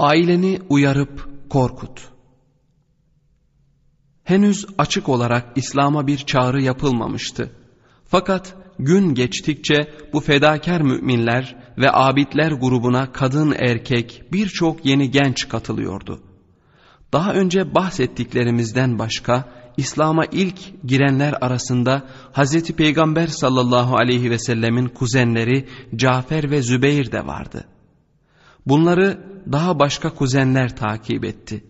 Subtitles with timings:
[0.00, 2.08] Aileni uyarıp korkut.
[4.24, 7.50] Henüz açık olarak İslam'a bir çağrı yapılmamıştı.
[8.06, 16.20] Fakat gün geçtikçe bu fedakar müminler ve abidler grubuna kadın erkek birçok yeni genç katılıyordu.
[17.12, 22.72] Daha önce bahsettiklerimizden başka İslam'a ilk girenler arasında Hz.
[22.72, 27.64] Peygamber sallallahu aleyhi ve sellemin kuzenleri Cafer ve Zübeyir de vardı.
[28.66, 31.64] Bunları daha başka kuzenler takip etti.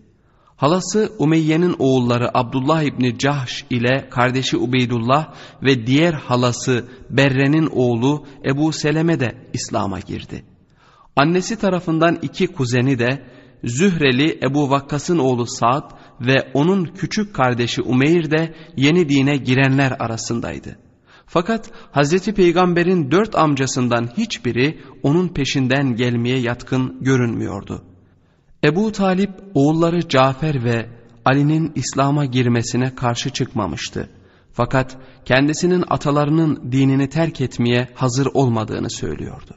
[0.57, 8.73] Halası Umeyye'nin oğulları Abdullah İbni Cahş ile kardeşi Ubeydullah ve diğer halası Berre'nin oğlu Ebu
[8.73, 10.45] Seleme de İslam'a girdi.
[11.17, 13.23] Annesi tarafından iki kuzeni de
[13.65, 20.90] Zühreli Ebu Vakkas'ın oğlu Sa'd ve onun küçük kardeşi Umeyr de yeni dine girenler arasındaydı.
[21.33, 27.83] Fakat Hazreti Peygamber'in dört amcasından hiçbiri onun peşinden gelmeye yatkın görünmüyordu.
[28.65, 30.89] Ebu Talip oğulları Cafer ve
[31.25, 34.11] Ali'nin İslam'a girmesine karşı çıkmamıştı.
[34.53, 39.55] Fakat kendisinin atalarının dinini terk etmeye hazır olmadığını söylüyordu.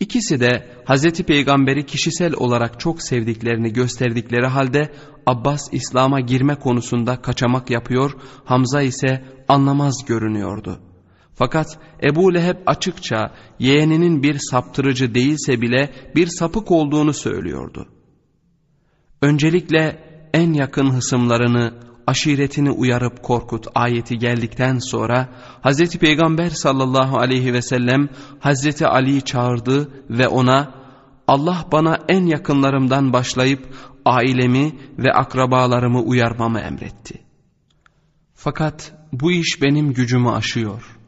[0.00, 1.22] İkisi de Hz.
[1.22, 4.92] Peygamber'i kişisel olarak çok sevdiklerini gösterdikleri halde
[5.26, 10.80] Abbas İslam'a girme konusunda kaçamak yapıyor, Hamza ise anlamaz görünüyordu.
[11.34, 17.88] Fakat Ebu Leheb açıkça yeğeninin bir saptırıcı değilse bile bir sapık olduğunu söylüyordu.
[19.22, 21.74] Öncelikle en yakın hısımlarını,
[22.06, 25.28] aşiretini uyarıp korkut ayeti geldikten sonra
[25.62, 25.98] Hz.
[25.98, 28.08] Peygamber sallallahu aleyhi ve sellem
[28.40, 28.82] Hz.
[28.82, 30.74] Ali'yi çağırdı ve ona
[31.28, 33.68] Allah bana en yakınlarımdan başlayıp
[34.04, 37.22] ailemi ve akrabalarımı uyarmamı emretti.
[38.34, 40.98] Fakat bu iş benim gücümü aşıyor.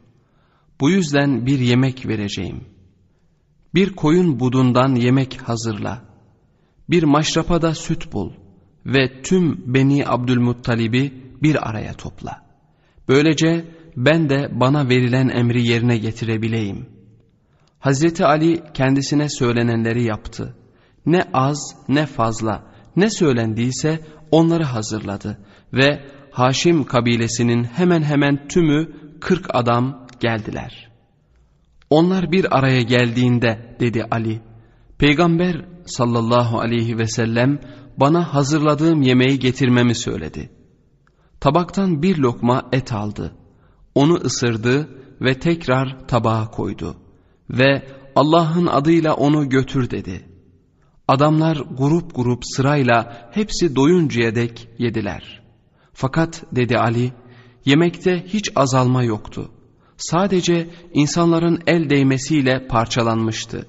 [0.79, 2.63] Bu yüzden bir yemek vereceğim.
[3.73, 6.01] Bir koyun budundan yemek hazırla.
[6.89, 8.31] Bir maşrapada süt bul
[8.87, 12.41] ve tüm Beni Abdülmuttalib'i bir araya topla.
[13.07, 13.65] Böylece
[13.97, 16.85] ben de bana verilen emri yerine getirebileyim.
[17.79, 20.55] Hazreti Ali kendisine söylenenleri yaptı.
[21.05, 22.63] Ne az ne fazla
[22.95, 23.99] ne söylendiyse
[24.31, 25.37] onları hazırladı
[25.73, 30.89] ve Haşim kabilesinin hemen hemen tümü kırk adam geldiler.
[31.89, 34.41] Onlar bir araya geldiğinde dedi Ali,
[34.97, 37.59] Peygamber sallallahu aleyhi ve sellem
[37.97, 40.49] bana hazırladığım yemeği getirmemi söyledi.
[41.39, 43.35] Tabaktan bir lokma et aldı.
[43.95, 44.89] Onu ısırdı
[45.21, 46.97] ve tekrar tabağa koydu.
[47.49, 50.25] Ve Allah'ın adıyla onu götür dedi.
[51.07, 55.41] Adamlar grup grup sırayla hepsi doyuncaya dek yediler.
[55.93, 57.13] Fakat dedi Ali,
[57.65, 59.51] yemekte hiç azalma yoktu.
[59.97, 63.67] Sadece insanların el değmesiyle parçalanmıştı.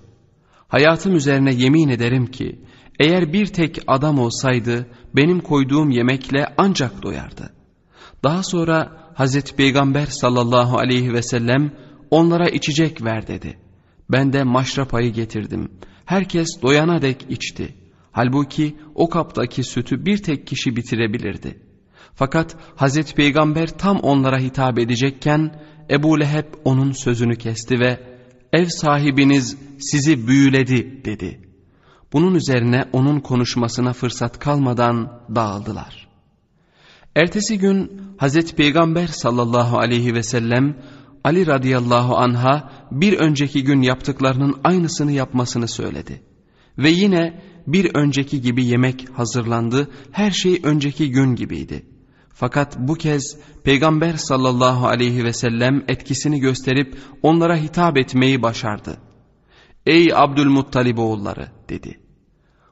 [0.68, 2.60] Hayatım üzerine yemin ederim ki,
[2.98, 4.86] eğer bir tek adam olsaydı
[5.16, 7.52] benim koyduğum yemekle ancak doyardı.
[8.24, 11.72] Daha sonra Hazreti Peygamber sallallahu aleyhi ve sellem
[12.10, 13.58] onlara içecek ver dedi.
[14.10, 15.68] Ben de maşrapayı getirdim.
[16.04, 17.74] Herkes doyana dek içti.
[18.12, 21.58] Halbuki o kaptaki sütü bir tek kişi bitirebilirdi.
[22.14, 25.60] Fakat Hazreti Peygamber tam onlara hitap edecekken
[25.90, 28.00] Ebu Leheb onun sözünü kesti ve
[28.52, 31.47] ev sahibiniz sizi büyüledi dedi.
[32.12, 36.08] Bunun üzerine onun konuşmasına fırsat kalmadan dağıldılar.
[37.16, 40.76] Ertesi gün Hazreti Peygamber sallallahu aleyhi ve sellem
[41.24, 46.22] Ali radıyallahu anha bir önceki gün yaptıklarının aynısını yapmasını söyledi.
[46.78, 51.86] Ve yine bir önceki gibi yemek hazırlandı, her şey önceki gün gibiydi.
[52.34, 58.96] Fakat bu kez Peygamber sallallahu aleyhi ve sellem etkisini gösterip onlara hitap etmeyi başardı.
[59.86, 62.00] Ey Abdülmuttalib oğulları dedi.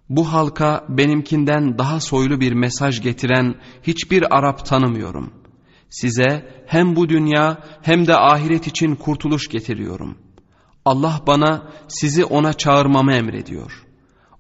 [0.09, 5.33] Bu halka benimkinden daha soylu bir mesaj getiren hiçbir Arap tanımıyorum.
[5.91, 10.19] Size hem bu dünya hem de ahiret için kurtuluş getiriyorum.
[10.85, 13.87] Allah bana sizi ona çağırmamı emrediyor.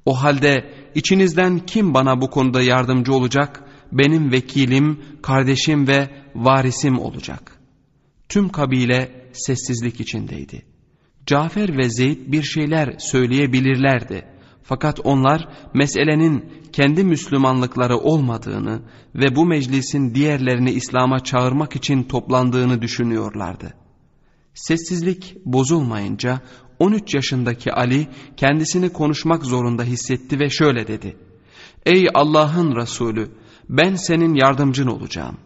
[0.04, 3.62] O halde içinizden kim bana bu konuda yardımcı olacak?
[3.92, 7.60] Benim vekilim, kardeşim ve varisim olacak.
[8.28, 10.62] Tüm kabile sessizlik içindeydi.
[11.26, 14.35] Cafer ve Zeyd bir şeyler söyleyebilirlerdi.
[14.68, 18.82] Fakat onlar meselenin kendi Müslümanlıkları olmadığını
[19.14, 23.74] ve bu meclisin diğerlerini İslam'a çağırmak için toplandığını düşünüyorlardı.
[24.54, 26.40] Sessizlik bozulmayınca
[26.78, 31.16] 13 yaşındaki Ali kendisini konuşmak zorunda hissetti ve şöyle dedi.
[31.86, 33.30] Ey Allah'ın Resulü
[33.68, 35.36] ben senin yardımcın olacağım.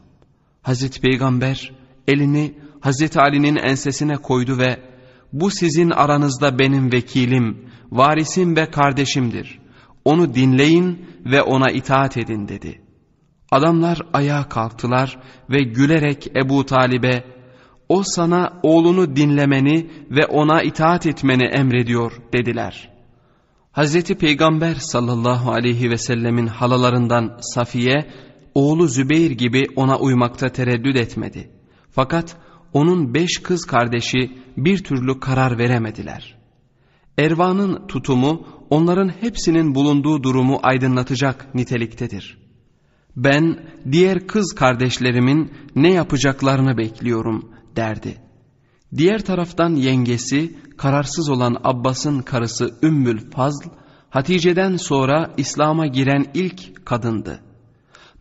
[0.63, 1.73] Hazreti Peygamber
[2.09, 4.90] elini Hazreti Ali'nin ensesine koydu ve
[5.33, 9.59] bu sizin aranızda benim vekilim, varisim ve kardeşimdir.
[10.05, 12.81] Onu dinleyin ve ona itaat edin dedi.
[13.51, 15.19] Adamlar ayağa kalktılar
[15.51, 17.25] ve gülerek Ebu Talib'e
[17.89, 22.91] o sana oğlunu dinlemeni ve ona itaat etmeni emrediyor dediler.
[23.73, 28.11] Hazreti Peygamber sallallahu aleyhi ve sellemin halalarından Safiye
[28.55, 31.51] oğlu Zübeyir gibi ona uymakta tereddüt etmedi.
[31.91, 32.37] Fakat
[32.73, 36.37] onun beş kız kardeşi bir türlü karar veremediler.
[37.19, 42.39] Ervan'ın tutumu onların hepsinin bulunduğu durumu aydınlatacak niteliktedir.
[43.17, 43.61] Ben
[43.93, 48.17] diğer kız kardeşlerimin ne yapacaklarını bekliyorum derdi.
[48.97, 53.69] Diğer taraftan yengesi kararsız olan Abbas'ın karısı Ümmül Fazl,
[54.11, 57.50] Hatice'den sonra İslam'a giren ilk kadındı.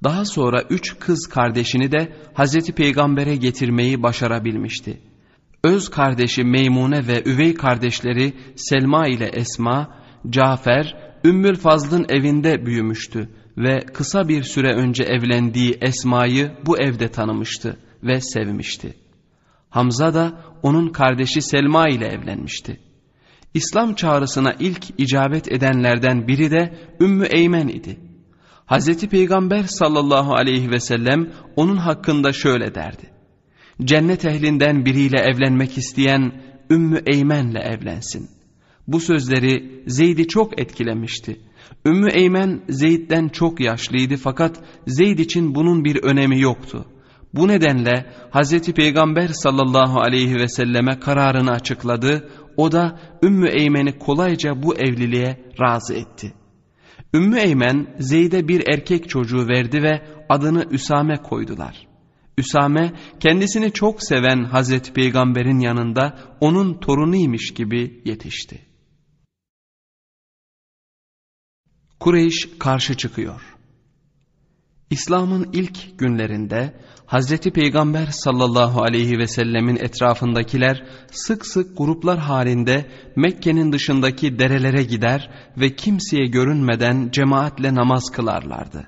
[0.03, 4.99] Daha sonra üç kız kardeşini de Hazreti Peygamber'e getirmeyi başarabilmişti.
[5.63, 9.95] Öz kardeşi Meymune ve üvey kardeşleri Selma ile Esma,
[10.29, 17.77] Cafer, Ümmül Fazl'ın evinde büyümüştü ve kısa bir süre önce evlendiği Esma'yı bu evde tanımıştı
[18.03, 18.93] ve sevmişti.
[19.69, 22.79] Hamza da onun kardeşi Selma ile evlenmişti.
[23.53, 28.08] İslam çağrısına ilk icabet edenlerden biri de Ümmü Eymen idi.
[28.69, 33.09] Hazreti Peygamber sallallahu aleyhi ve sellem onun hakkında şöyle derdi.
[33.83, 38.29] Cennet ehlinden biriyle evlenmek isteyen Ümmü Eymen'le evlensin.
[38.87, 41.41] Bu sözleri Zeyd'i çok etkilemişti.
[41.85, 46.85] Ümmü Eymen Zeyd'den çok yaşlıydı fakat Zeyd için bunun bir önemi yoktu.
[47.33, 52.29] Bu nedenle Hazreti Peygamber sallallahu aleyhi ve selleme kararını açıkladı.
[52.57, 56.33] O da Ümmü Eymen'i kolayca bu evliliğe razı etti.
[57.13, 61.87] Ümmü Eymen Zeyd'e bir erkek çocuğu verdi ve adını Üsame koydular.
[62.37, 68.61] Üsame kendisini çok seven Hazreti Peygamber'in yanında onun torunuymuş gibi yetişti.
[71.99, 73.58] Kureyş karşı çıkıyor.
[74.89, 76.73] İslam'ın ilk günlerinde
[77.05, 85.29] Hazreti Peygamber sallallahu aleyhi ve sellemin etrafındakiler sık sık gruplar halinde Mekke'nin dışındaki derelere gider
[85.57, 88.87] ve kimseye görünmeden cemaatle namaz kılarlardı.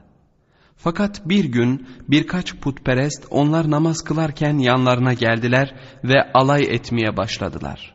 [0.76, 7.91] Fakat bir gün birkaç putperest onlar namaz kılarken yanlarına geldiler ve alay etmeye başladılar.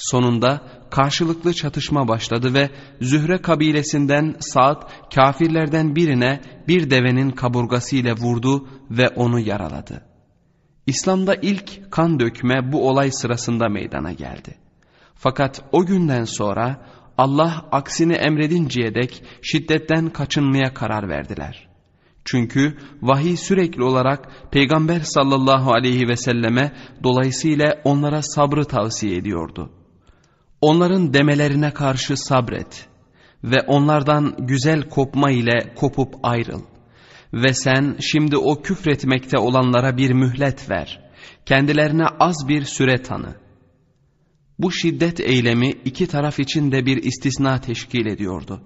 [0.00, 0.60] Sonunda
[0.90, 2.70] karşılıklı çatışma başladı ve
[3.00, 4.82] Zühre kabilesinden Sa'd
[5.14, 10.02] kafirlerden birine bir devenin kaburgasıyla vurdu ve onu yaraladı.
[10.86, 14.54] İslam'da ilk kan dökme bu olay sırasında meydana geldi.
[15.14, 16.86] Fakat o günden sonra
[17.18, 21.68] Allah aksini emredinceye dek şiddetten kaçınmaya karar verdiler.
[22.24, 29.79] Çünkü vahiy sürekli olarak Peygamber sallallahu aleyhi ve selleme dolayısıyla onlara sabrı tavsiye ediyordu.
[30.60, 32.86] Onların demelerine karşı sabret
[33.44, 36.62] ve onlardan güzel kopma ile kopup ayrıl.
[37.32, 41.10] Ve sen şimdi o küfretmekte olanlara bir mühlet ver.
[41.46, 43.36] Kendilerine az bir süre tanı.
[44.58, 48.62] Bu şiddet eylemi iki taraf için de bir istisna teşkil ediyordu.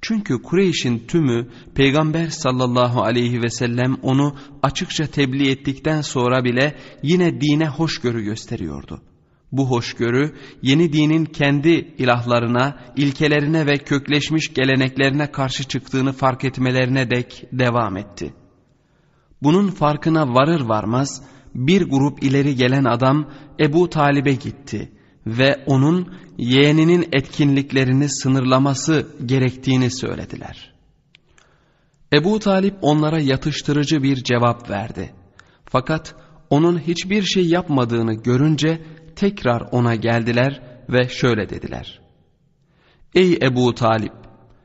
[0.00, 7.40] Çünkü Kureyş'in tümü Peygamber sallallahu aleyhi ve sellem onu açıkça tebliğ ettikten sonra bile yine
[7.40, 9.02] dine hoşgörü gösteriyordu.
[9.52, 11.68] Bu hoşgörü yeni dinin kendi
[11.98, 18.34] ilahlarına, ilkelerine ve kökleşmiş geleneklerine karşı çıktığını fark etmelerine dek devam etti.
[19.42, 21.22] Bunun farkına varır varmaz
[21.54, 24.92] bir grup ileri gelen adam Ebu Talib'e gitti
[25.26, 30.74] ve onun yeğeninin etkinliklerini sınırlaması gerektiğini söylediler.
[32.12, 35.12] Ebu Talip onlara yatıştırıcı bir cevap verdi.
[35.64, 36.14] Fakat
[36.50, 38.82] onun hiçbir şey yapmadığını görünce
[39.18, 42.00] tekrar ona geldiler ve şöyle dediler.
[43.14, 44.12] Ey Ebu Talip!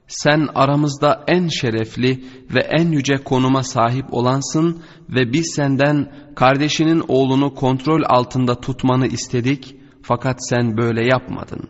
[0.07, 7.53] Sen aramızda en şerefli ve en yüce konuma sahip olansın ve biz senden kardeşinin oğlunu
[7.53, 11.69] kontrol altında tutmanı istedik fakat sen böyle yapmadın.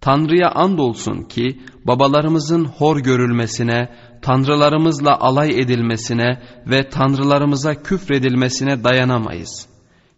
[0.00, 3.88] Tanrı'ya andolsun ki babalarımızın hor görülmesine,
[4.22, 9.66] tanrılarımızla alay edilmesine ve tanrılarımıza küfredilmesine dayanamayız.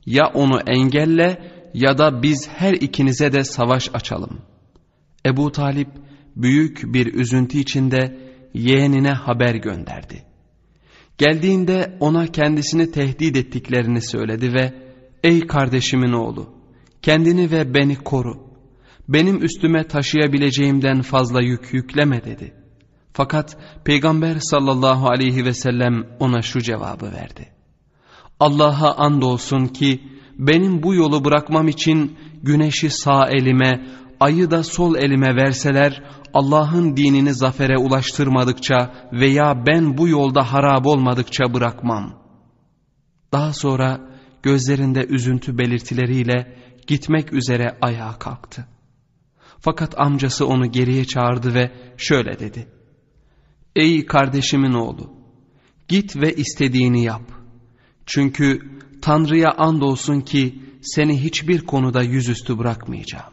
[0.06, 4.40] Ya onu engelle ya da biz her ikinize de savaş açalım.
[5.26, 5.88] Ebu Talip
[6.36, 8.18] büyük bir üzüntü içinde
[8.54, 10.22] yeğenine haber gönderdi.
[11.18, 14.74] Geldiğinde ona kendisini tehdit ettiklerini söyledi ve
[15.24, 16.54] ''Ey kardeşimin oğlu,
[17.02, 18.52] kendini ve beni koru.
[19.08, 22.54] Benim üstüme taşıyabileceğimden fazla yük yükleme.'' dedi.
[23.12, 27.48] Fakat Peygamber sallallahu aleyhi ve sellem ona şu cevabı verdi.
[28.40, 33.86] Allah'a andolsun ki benim bu yolu bırakmam için güneşi sağ elime,
[34.20, 36.02] ayı da sol elime verseler
[36.34, 42.22] Allah'ın dinini zafere ulaştırmadıkça veya ben bu yolda harap olmadıkça bırakmam.
[43.32, 44.00] Daha sonra
[44.42, 48.66] gözlerinde üzüntü belirtileriyle gitmek üzere ayağa kalktı.
[49.60, 52.68] Fakat amcası onu geriye çağırdı ve şöyle dedi.
[53.76, 55.12] Ey kardeşimin oğlu,
[55.88, 57.22] git ve istediğini yap.
[58.06, 58.60] Çünkü
[59.02, 63.32] Tanrı'ya andolsun ki seni hiçbir konuda yüzüstü bırakmayacağım.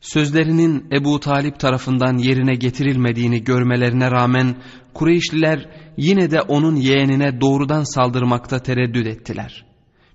[0.00, 4.56] Sözlerinin Ebu Talip tarafından yerine getirilmediğini görmelerine rağmen
[4.94, 9.64] Kureyşliler yine de onun yeğenine doğrudan saldırmakta tereddüt ettiler.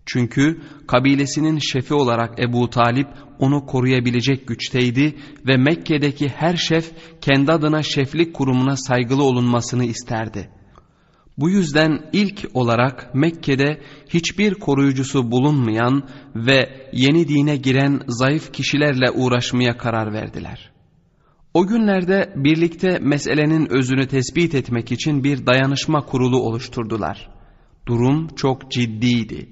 [0.05, 3.07] Çünkü kabilesinin şefi olarak Ebu Talip
[3.39, 5.15] onu koruyabilecek güçteydi
[5.47, 10.49] ve Mekke'deki her şef kendi adına şeflik kurumuna saygılı olunmasını isterdi.
[11.37, 19.77] Bu yüzden ilk olarak Mekke'de hiçbir koruyucusu bulunmayan ve yeni dine giren zayıf kişilerle uğraşmaya
[19.77, 20.71] karar verdiler.
[21.53, 27.29] O günlerde birlikte meselenin özünü tespit etmek için bir dayanışma kurulu oluşturdular.
[27.87, 29.49] Durum çok ciddiydi.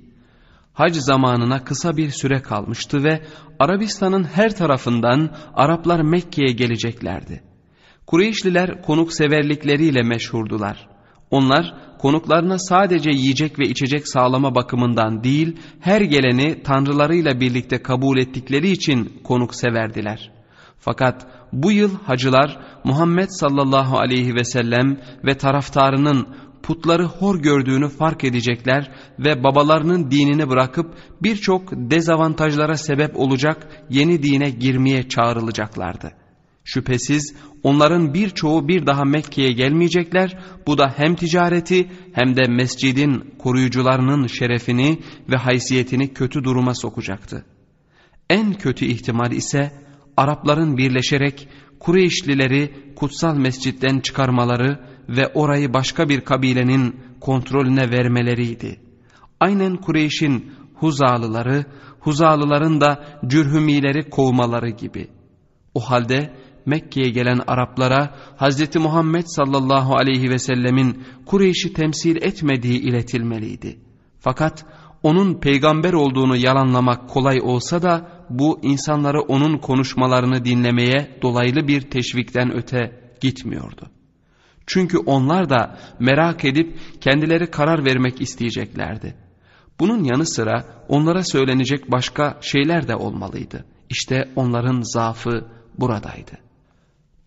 [0.74, 3.22] Hac zamanına kısa bir süre kalmıştı ve
[3.60, 7.44] Arabistan'ın her tarafından Araplar Mekke'ye geleceklerdi.
[8.08, 10.93] Kureyşliler konukseverlikleriyle meşhurdular.
[11.34, 18.72] Onlar konuklarına sadece yiyecek ve içecek sağlama bakımından değil, her geleni tanrılarıyla birlikte kabul ettikleri
[18.72, 20.32] için konuk severdiler.
[20.80, 26.28] Fakat bu yıl hacılar Muhammed sallallahu aleyhi ve sellem ve taraftarının
[26.64, 34.50] putları hor gördüğünü fark edecekler ve babalarının dinini bırakıp birçok dezavantajlara sebep olacak yeni dine
[34.50, 36.23] girmeye çağrılacaklardı.
[36.64, 40.38] Şüphesiz onların birçoğu bir daha Mekke'ye gelmeyecekler.
[40.68, 47.46] Bu da hem ticareti hem de mescidin koruyucularının şerefini ve haysiyetini kötü duruma sokacaktı.
[48.30, 49.72] En kötü ihtimal ise
[50.18, 51.48] Arapların birleşerek
[51.80, 54.80] Kureyşlileri kutsal mescitten çıkarmaları
[55.10, 58.80] ve orayı başka bir kabilenin kontrolüne vermeleriydi.
[59.40, 61.66] Aynen Kureyş'in Huzalıları,
[62.00, 65.08] Huzalıların da Cürhümileri kovmaları gibi.
[65.74, 66.34] O halde
[66.66, 68.76] Mekke'ye gelen Araplara Hz.
[68.76, 73.80] Muhammed sallallahu aleyhi ve sellemin Kureyş'i temsil etmediği iletilmeliydi.
[74.20, 74.66] Fakat
[75.04, 82.58] onun peygamber olduğunu yalanlamak kolay olsa da bu insanları onun konuşmalarını dinlemeye dolaylı bir teşvikten
[82.58, 83.90] öte gitmiyordu.
[84.68, 89.16] Çünkü onlar da merak edip kendileri karar vermek isteyeceklerdi.
[89.80, 93.66] Bunun yanı sıra onlara söylenecek başka şeyler de olmalıydı.
[93.90, 96.43] İşte onların zaafı buradaydı.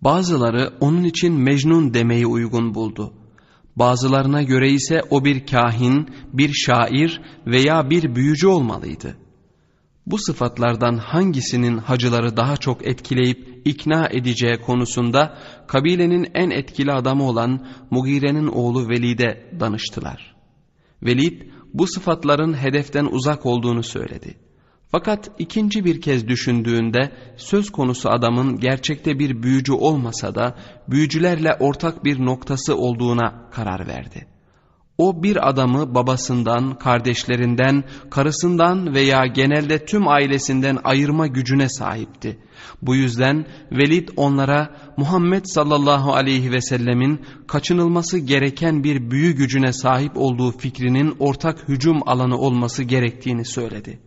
[0.01, 3.13] Bazıları onun için Mecnun demeyi uygun buldu.
[3.77, 9.17] Bazılarına göre ise o bir kahin, bir şair veya bir büyücü olmalıydı.
[10.07, 15.39] Bu sıfatlardan hangisinin hacıları daha çok etkileyip ikna edeceği konusunda
[15.69, 20.37] kabilenin en etkili adamı olan Mugire'nin oğlu Velid'e danıştılar.
[21.03, 21.43] Velid
[21.75, 24.46] bu sıfatların hedeften uzak olduğunu söyledi.
[24.89, 30.55] Fakat ikinci bir kez düşündüğünde söz konusu adamın gerçekte bir büyücü olmasa da
[30.89, 34.27] büyücülerle ortak bir noktası olduğuna karar verdi.
[34.99, 42.39] O bir adamı babasından, kardeşlerinden, karısından veya genelde tüm ailesinden ayırma gücüne sahipti.
[42.83, 50.13] Bu yüzden Velid onlara Muhammed sallallahu aleyhi ve sellemin kaçınılması gereken bir büyü gücüne sahip
[50.15, 54.06] olduğu fikrinin ortak hücum alanı olması gerektiğini söyledi.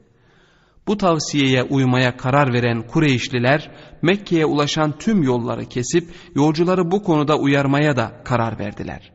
[0.90, 7.98] Bu tavsiyeye uymaya karar veren Kureyşliler Mekke'ye ulaşan tüm yolları kesip yolcuları bu konuda uyarmaya
[7.98, 9.12] da karar verdiler.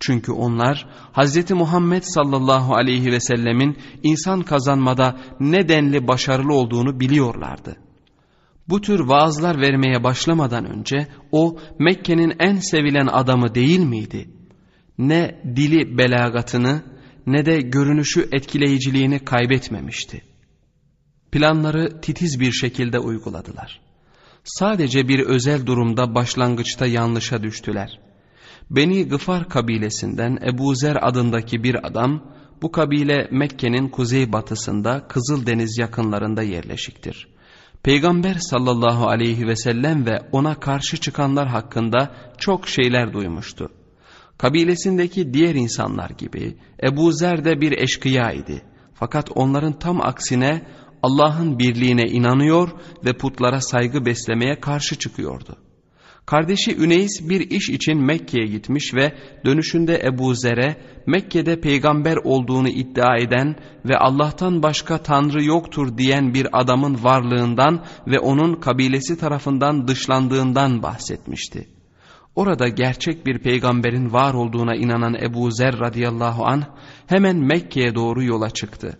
[0.00, 1.50] Çünkü onlar Hz.
[1.50, 7.76] Muhammed sallallahu aleyhi ve sellemin insan kazanmada ne denli başarılı olduğunu biliyorlardı.
[8.68, 14.28] Bu tür vaazlar vermeye başlamadan önce o Mekke'nin en sevilen adamı değil miydi?
[14.98, 16.82] Ne dili belagatını
[17.26, 20.35] ne de görünüşü etkileyiciliğini kaybetmemişti.
[21.32, 23.80] Planları titiz bir şekilde uyguladılar.
[24.44, 28.00] Sadece bir özel durumda başlangıçta yanlışa düştüler.
[28.70, 32.22] Beni Gıfar kabilesinden Ebu Zer adındaki bir adam,
[32.62, 37.28] bu kabile Mekke'nin kuzeybatısında Kızıldeniz yakınlarında yerleşiktir.
[37.82, 43.68] Peygamber sallallahu aleyhi ve sellem ve ona karşı çıkanlar hakkında çok şeyler duymuştu.
[44.38, 48.62] Kabilesindeki diğer insanlar gibi Ebu Zer de bir eşkıya idi.
[48.94, 50.62] Fakat onların tam aksine
[51.02, 52.68] Allah'ın birliğine inanıyor
[53.04, 55.56] ve putlara saygı beslemeye karşı çıkıyordu.
[56.26, 59.12] Kardeşi Üneys bir iş için Mekke'ye gitmiş ve
[59.44, 60.76] dönüşünde Ebu Zer'e
[61.06, 68.18] Mekke'de peygamber olduğunu iddia eden ve Allah'tan başka tanrı yoktur diyen bir adamın varlığından ve
[68.18, 71.68] onun kabilesi tarafından dışlandığından bahsetmişti.
[72.36, 76.64] Orada gerçek bir peygamberin var olduğuna inanan Ebu Zer radıyallahu anh
[77.06, 78.98] hemen Mekke'ye doğru yola çıktı.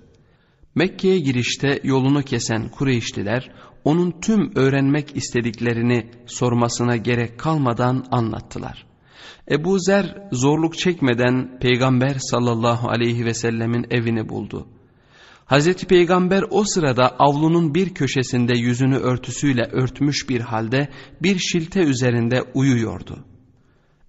[0.76, 3.50] Mekke'ye girişte yolunu kesen Kureyşliler
[3.84, 8.86] onun tüm öğrenmek istediklerini sormasına gerek kalmadan anlattılar.
[9.50, 14.68] Ebu Zer zorluk çekmeden Peygamber sallallahu aleyhi ve sellemin evini buldu.
[15.44, 20.88] Hazreti Peygamber o sırada avlunun bir köşesinde yüzünü örtüsüyle örtmüş bir halde
[21.22, 23.24] bir şilte üzerinde uyuyordu.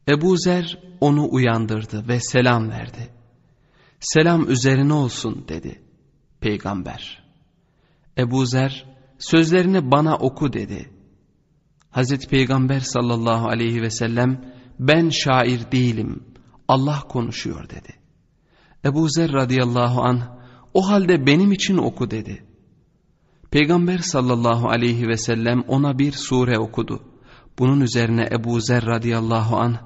[0.10, 3.10] Ebu Zer onu uyandırdı ve selam verdi.
[4.00, 5.87] Selam üzerine olsun dedi
[6.42, 7.24] peygamber.
[8.18, 8.86] Ebu Zer
[9.20, 10.90] sözlerini bana oku dedi.
[11.90, 16.24] Hazreti Peygamber sallallahu aleyhi ve sellem ben şair değilim
[16.68, 17.94] Allah konuşuyor dedi.
[18.86, 20.22] Ebu Zer radıyallahu anh
[20.74, 22.44] o halde benim için oku dedi.
[23.52, 27.04] Peygamber sallallahu aleyhi ve sellem ona bir sure okudu.
[27.60, 29.78] Bunun üzerine Ebu Zer radıyallahu anh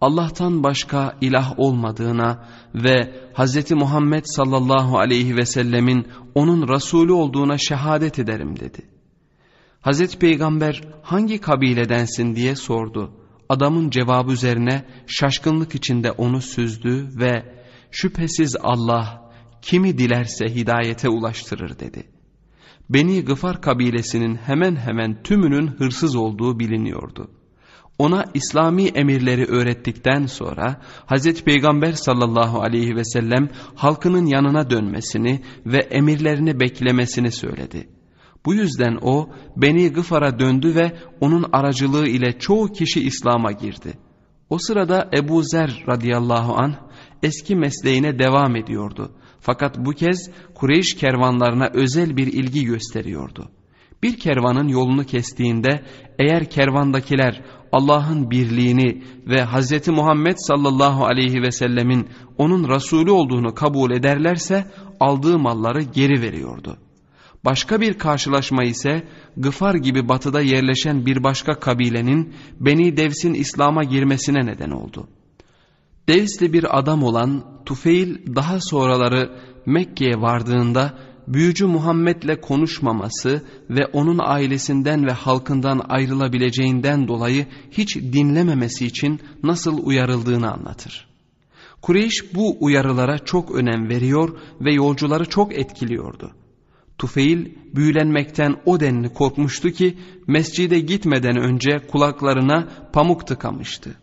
[0.00, 3.70] Allah'tan başka ilah olmadığına ve Hz.
[3.70, 8.82] Muhammed sallallahu aleyhi ve sellemin onun Resulü olduğuna şehadet ederim dedi.
[9.82, 10.18] Hz.
[10.18, 13.12] Peygamber hangi kabiledensin diye sordu.
[13.48, 17.54] Adamın cevabı üzerine şaşkınlık içinde onu süzdü ve
[17.90, 19.30] şüphesiz Allah
[19.62, 22.04] kimi dilerse hidayete ulaştırır dedi.
[22.90, 27.30] Beni Gıfar kabilesinin hemen hemen tümünün hırsız olduğu biliniyordu.
[27.98, 31.42] Ona İslami emirleri öğrettikten sonra Hz.
[31.42, 37.88] Peygamber sallallahu aleyhi ve sellem halkının yanına dönmesini ve emirlerini beklemesini söyledi.
[38.46, 43.92] Bu yüzden o Beni Gıfar'a döndü ve onun aracılığı ile çoğu kişi İslam'a girdi.
[44.50, 46.74] O sırada Ebu Zer radıyallahu anh
[47.22, 49.12] eski mesleğine devam ediyordu.
[49.40, 53.50] Fakat bu kez Kureyş kervanlarına özel bir ilgi gösteriyordu.
[54.02, 55.82] Bir kervanın yolunu kestiğinde
[56.18, 59.88] eğer kervandakiler Allah'ın birliğini ve Hz.
[59.88, 62.08] Muhammed sallallahu aleyhi ve sellemin
[62.38, 64.64] onun Resulü olduğunu kabul ederlerse
[65.00, 66.76] aldığı malları geri veriyordu.
[67.44, 74.46] Başka bir karşılaşma ise Gıfar gibi batıda yerleşen bir başka kabilenin Beni Devs'in İslam'a girmesine
[74.46, 75.08] neden oldu.
[76.08, 79.30] Devsli bir adam olan Tufeil daha sonraları
[79.66, 80.98] Mekke'ye vardığında
[81.34, 90.52] büyücü Muhammed'le konuşmaması ve onun ailesinden ve halkından ayrılabileceğinden dolayı hiç dinlememesi için nasıl uyarıldığını
[90.52, 91.08] anlatır.
[91.82, 96.30] Kureyş bu uyarılara çok önem veriyor ve yolcuları çok etkiliyordu.
[96.98, 103.94] Tufeil büyülenmekten o denli korkmuştu ki mescide gitmeden önce kulaklarına pamuk tıkamıştı.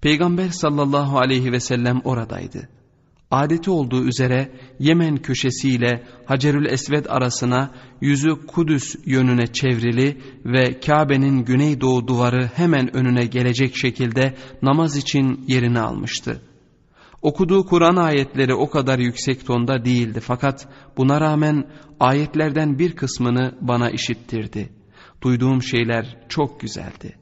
[0.00, 2.79] Peygamber sallallahu aleyhi ve sellem oradaydı
[3.30, 12.06] adeti olduğu üzere Yemen köşesiyle Hacerül Esved arasına yüzü Kudüs yönüne çevrili ve Kabe'nin güneydoğu
[12.06, 16.42] duvarı hemen önüne gelecek şekilde namaz için yerini almıştı.
[17.22, 23.90] Okuduğu Kur'an ayetleri o kadar yüksek tonda değildi fakat buna rağmen ayetlerden bir kısmını bana
[23.90, 24.68] işittirdi.
[25.22, 27.16] Duyduğum şeyler çok güzeldi.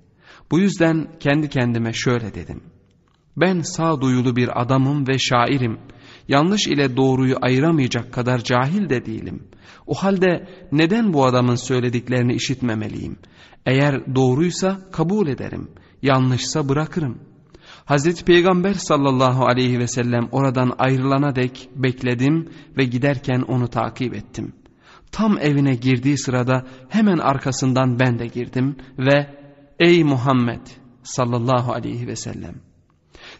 [0.50, 2.60] Bu yüzden kendi kendime şöyle dedim.
[3.36, 5.78] Ben sağduyulu bir adamım ve şairim.
[6.28, 9.42] Yanlış ile doğruyu ayıramayacak kadar cahil de değilim.
[9.86, 13.16] O halde neden bu adamın söylediklerini işitmemeliyim?
[13.66, 15.68] Eğer doğruysa kabul ederim,
[16.02, 17.18] yanlışsa bırakırım.
[17.84, 24.52] Hazreti Peygamber sallallahu aleyhi ve sellem oradan ayrılana dek bekledim ve giderken onu takip ettim.
[25.12, 29.38] Tam evine girdiği sırada hemen arkasından ben de girdim ve
[29.78, 30.66] ''Ey Muhammed
[31.02, 32.67] sallallahu aleyhi ve sellem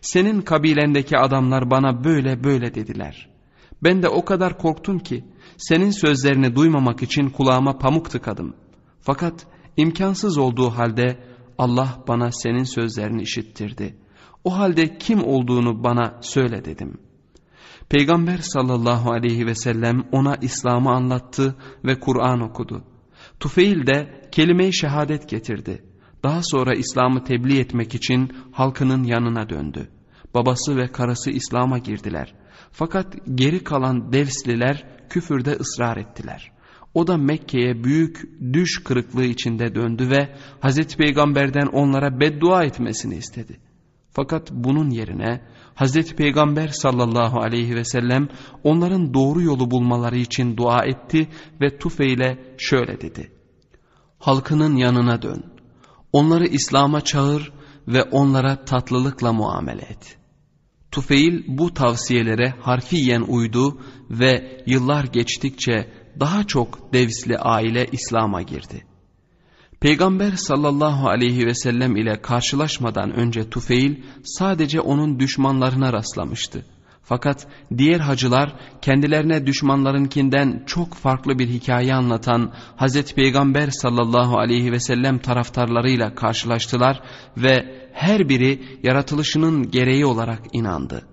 [0.01, 3.29] senin kabilendeki adamlar bana böyle böyle dediler.
[3.83, 5.25] Ben de o kadar korktum ki
[5.57, 8.55] senin sözlerini duymamak için kulağıma pamuk tıkadım.
[9.01, 11.19] Fakat imkansız olduğu halde
[11.59, 13.97] Allah bana senin sözlerini işittirdi.
[14.45, 16.99] O halde kim olduğunu bana söyle dedim.
[17.89, 22.85] Peygamber sallallahu aleyhi ve sellem ona İslam'ı anlattı ve Kur'an okudu.
[23.41, 25.83] Tufeil de kelime-i şehadet getirdi.
[26.23, 29.89] Daha sonra İslam'ı tebliğ etmek için halkının yanına döndü.
[30.35, 32.35] Babası ve karısı İslam'a girdiler.
[32.73, 36.53] Fakat geri kalan Devsliler küfürde ısrar ettiler.
[36.95, 43.61] O da Mekke'ye büyük düş kırıklığı içinde döndü ve Hazreti Peygamber'den onlara beddua etmesini istedi.
[44.11, 45.41] Fakat bunun yerine
[45.75, 48.29] Hazreti Peygamber sallallahu aleyhi ve sellem
[48.65, 51.29] onların doğru yolu bulmaları için dua etti
[51.61, 53.33] ve Tufeil'e şöyle dedi.
[54.19, 55.58] Halkının yanına dön.
[56.13, 57.53] Onları İslam'a çağır
[57.89, 60.17] ve onlara tatlılıkla muamele et.
[60.91, 68.85] Tufeil bu tavsiyelere harfiyen uydu ve yıllar geçtikçe daha çok devsli aile İslam'a girdi.
[69.81, 76.65] Peygamber sallallahu aleyhi ve sellem ile karşılaşmadan önce Tufeil sadece onun düşmanlarına rastlamıştı.
[77.09, 77.47] Fakat
[77.79, 85.19] diğer hacılar kendilerine düşmanlarınkinden çok farklı bir hikaye anlatan Hazreti Peygamber sallallahu aleyhi ve sellem
[85.19, 87.03] taraftarlarıyla karşılaştılar
[87.37, 91.07] ve her biri yaratılışının gereği olarak inandı.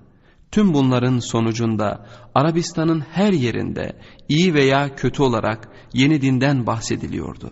[0.51, 2.05] Tüm bunların sonucunda
[2.35, 7.51] Arabistan'ın her yerinde iyi veya kötü olarak yeni dinden bahsediliyordu.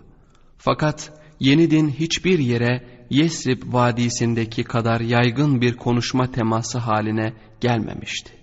[0.57, 8.33] Fakat yeni din hiçbir yere Yesrib Vadisi'ndeki kadar yaygın bir konuşma teması haline gelmemişti.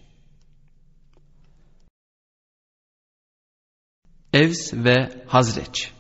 [4.33, 5.93] Evs ve Hazreç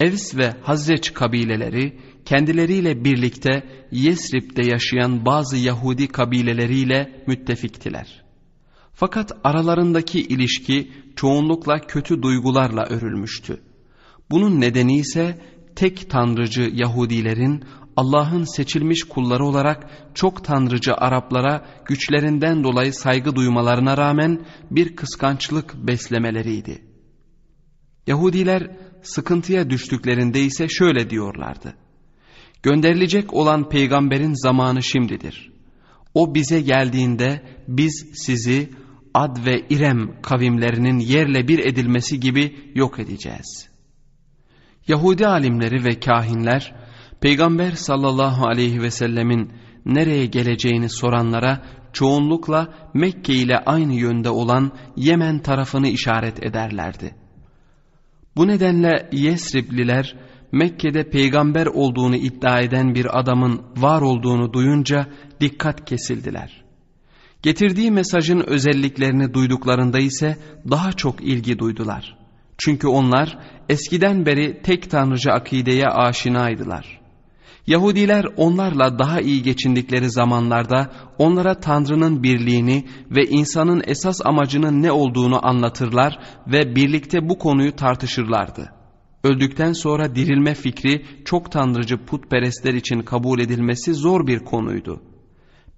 [0.00, 8.24] Evs ve Hazreç kabileleri kendileriyle birlikte Yesrib'de yaşayan bazı Yahudi kabileleriyle müttefiktiler.
[8.92, 13.60] Fakat aralarındaki ilişki çoğunlukla kötü duygularla örülmüştü.
[14.30, 15.38] Bunun nedeni ise
[15.76, 17.64] tek tanrıcı Yahudilerin
[17.96, 26.84] Allah'ın seçilmiş kulları olarak çok tanrıcı Araplara güçlerinden dolayı saygı duymalarına rağmen bir kıskançlık beslemeleriydi.
[28.06, 31.74] Yahudiler sıkıntıya düştüklerinde ise şöyle diyorlardı.
[32.62, 35.52] Gönderilecek olan peygamberin zamanı şimdidir.
[36.14, 38.70] O bize geldiğinde biz sizi
[39.14, 43.69] Ad ve İrem kavimlerinin yerle bir edilmesi gibi yok edeceğiz.
[44.90, 46.74] Yahudi alimleri ve kahinler
[47.20, 49.52] Peygamber sallallahu aleyhi ve sellemin
[49.86, 57.14] nereye geleceğini soranlara çoğunlukla Mekke ile aynı yönde olan Yemen tarafını işaret ederlerdi.
[58.36, 60.16] Bu nedenle Yesribliler
[60.52, 65.06] Mekke'de peygamber olduğunu iddia eden bir adamın var olduğunu duyunca
[65.40, 66.64] dikkat kesildiler.
[67.42, 70.36] Getirdiği mesajın özelliklerini duyduklarında ise
[70.70, 72.19] daha çok ilgi duydular.
[72.60, 77.00] Çünkü onlar eskiden beri tek tanrıcı akideye aşinaydılar.
[77.66, 85.46] Yahudiler onlarla daha iyi geçindikleri zamanlarda onlara Tanrı'nın birliğini ve insanın esas amacının ne olduğunu
[85.46, 88.72] anlatırlar ve birlikte bu konuyu tartışırlardı.
[89.24, 95.02] Öldükten sonra dirilme fikri çok tanrıcı putperestler için kabul edilmesi zor bir konuydu.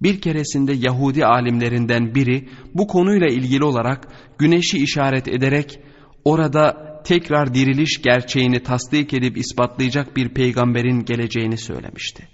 [0.02, 5.78] Bir keresinde Yahudi alimlerinden biri bu konuyla ilgili olarak güneşi işaret ederek
[6.24, 12.28] orada tekrar diriliş gerçeğini tasdik edip ispatlayacak bir peygamberin geleceğini söylemişti.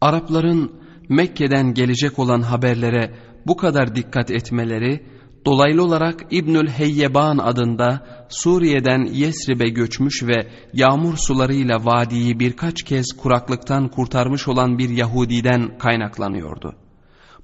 [0.00, 0.72] Arapların
[1.08, 3.14] Mekke'den gelecek olan haberlere
[3.46, 5.06] bu kadar dikkat etmeleri
[5.46, 13.88] dolaylı olarak İbnül Heyyeban adında Suriye'den Yesrib'e göçmüş ve yağmur sularıyla vadiyi birkaç kez kuraklıktan
[13.88, 16.87] kurtarmış olan bir Yahudiden kaynaklanıyordu.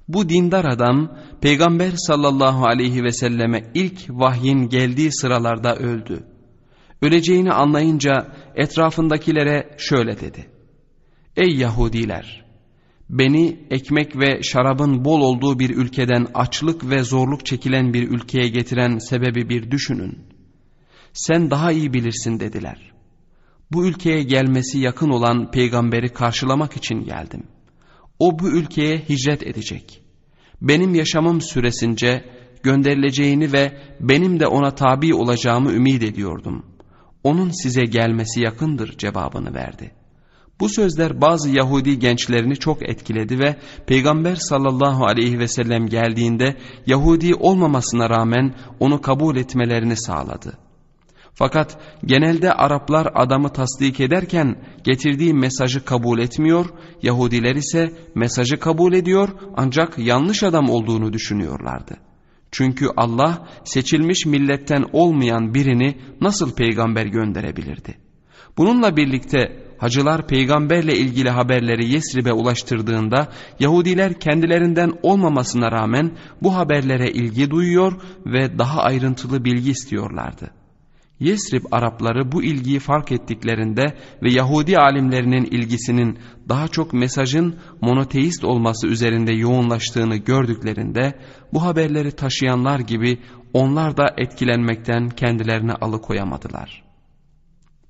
[0.07, 6.23] Bu dindar adam Peygamber sallallahu aleyhi ve selleme ilk vahyin geldiği sıralarda öldü.
[7.01, 10.49] Öleceğini anlayınca etrafındakilere şöyle dedi.
[11.35, 12.45] Ey Yahudiler!
[13.09, 18.97] Beni ekmek ve şarabın bol olduğu bir ülkeden açlık ve zorluk çekilen bir ülkeye getiren
[18.97, 20.19] sebebi bir düşünün.
[21.13, 22.91] Sen daha iyi bilirsin dediler.
[23.71, 27.43] Bu ülkeye gelmesi yakın olan peygamberi karşılamak için geldim.
[28.19, 30.01] O bu ülkeye hicret edecek.
[30.61, 32.25] Benim yaşamım süresince
[32.63, 36.65] gönderileceğini ve benim de ona tabi olacağımı ümit ediyordum.
[37.23, 39.91] Onun size gelmesi yakındır cevabını verdi.
[40.59, 43.55] Bu sözler bazı Yahudi gençlerini çok etkiledi ve
[43.87, 50.64] Peygamber sallallahu aleyhi ve sellem geldiğinde Yahudi olmamasına rağmen onu kabul etmelerini sağladı.
[51.35, 56.65] Fakat genelde Araplar adamı tasdik ederken getirdiği mesajı kabul etmiyor,
[57.01, 61.97] Yahudiler ise mesajı kabul ediyor ancak yanlış adam olduğunu düşünüyorlardı.
[62.51, 67.97] Çünkü Allah seçilmiş milletten olmayan birini nasıl peygamber gönderebilirdi?
[68.57, 73.27] Bununla birlikte hacılar peygamberle ilgili haberleri Yesrib'e ulaştırdığında
[73.59, 77.93] Yahudiler kendilerinden olmamasına rağmen bu haberlere ilgi duyuyor
[78.25, 80.64] ve daha ayrıntılı bilgi istiyorlardı.
[81.19, 88.87] Yesrib Arapları bu ilgiyi fark ettiklerinde ve Yahudi alimlerinin ilgisinin daha çok mesajın monoteist olması
[88.87, 91.19] üzerinde yoğunlaştığını gördüklerinde
[91.53, 93.19] bu haberleri taşıyanlar gibi
[93.53, 96.84] onlar da etkilenmekten kendilerini alıkoyamadılar.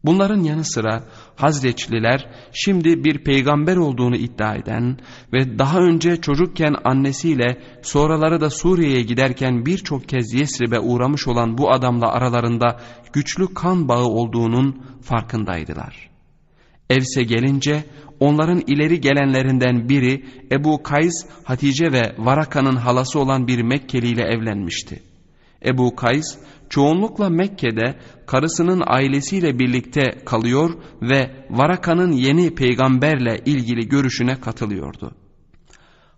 [0.06, 1.04] Bunların yanı sıra
[1.36, 4.98] Hazreçliler şimdi bir peygamber olduğunu iddia eden
[5.34, 11.72] ve daha önce çocukken annesiyle sonraları da Suriye'ye giderken birçok kez Yesrib'e uğramış olan bu
[11.72, 12.80] adamla aralarında
[13.14, 16.10] güçlü kan bağı olduğunun farkındaydılar.
[16.90, 17.84] Evs'e gelince
[18.20, 25.15] onların ileri gelenlerinden biri Ebu Kays, Hatice ve Varaka'nın halası olan bir Mekkeli ile evlenmişti.
[25.66, 26.38] Ebu Kays
[26.70, 27.96] çoğunlukla Mekke'de
[28.28, 30.70] karısının ailesiyle birlikte kalıyor
[31.02, 35.16] ve Varaka'nın yeni peygamberle ilgili görüşüne katılıyordu.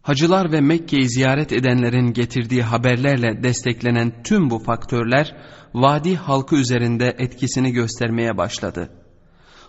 [0.02, 5.36] Hacılar ve Mekke'yi ziyaret edenlerin getirdiği haberlerle desteklenen tüm bu faktörler
[5.74, 8.90] vadi halkı üzerinde etkisini göstermeye başladı.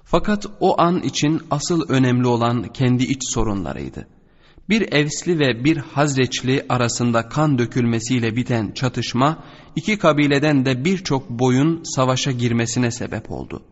[0.04, 4.06] Fakat o an için asıl önemli olan kendi iç sorunlarıydı.
[4.68, 9.44] Bir Evsli ve bir Hazreçli arasında kan dökülmesiyle biten çatışma
[9.76, 13.62] iki kabileden de birçok boyun savaşa girmesine sebep oldu.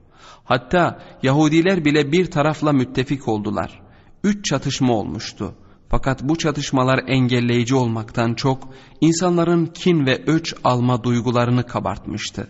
[0.44, 3.82] Hatta Yahudiler bile bir tarafla müttefik oldular.
[4.24, 5.54] Üç çatışma olmuştu.
[5.88, 12.48] Fakat bu çatışmalar engelleyici olmaktan çok insanların kin ve öç alma duygularını kabartmıştı.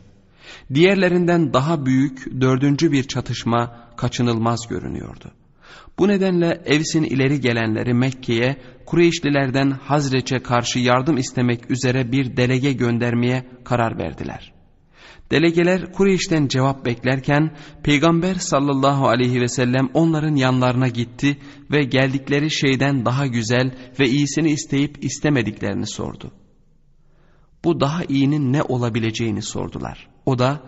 [0.74, 5.32] Diğerlerinden daha büyük dördüncü bir çatışma kaçınılmaz görünüyordu.
[5.98, 13.46] Bu nedenle Evs'in ileri gelenleri Mekke'ye Kureyşlilerden Hazreç'e karşı yardım istemek üzere bir delege göndermeye
[13.64, 14.52] karar verdiler.
[15.30, 21.36] Delegeler Kureyş'ten cevap beklerken Peygamber sallallahu aleyhi ve sellem onların yanlarına gitti
[21.70, 26.32] ve geldikleri şeyden daha güzel ve iyisini isteyip istemediklerini sordu.
[27.64, 30.08] Bu daha iyinin ne olabileceğini sordular.
[30.26, 30.62] O da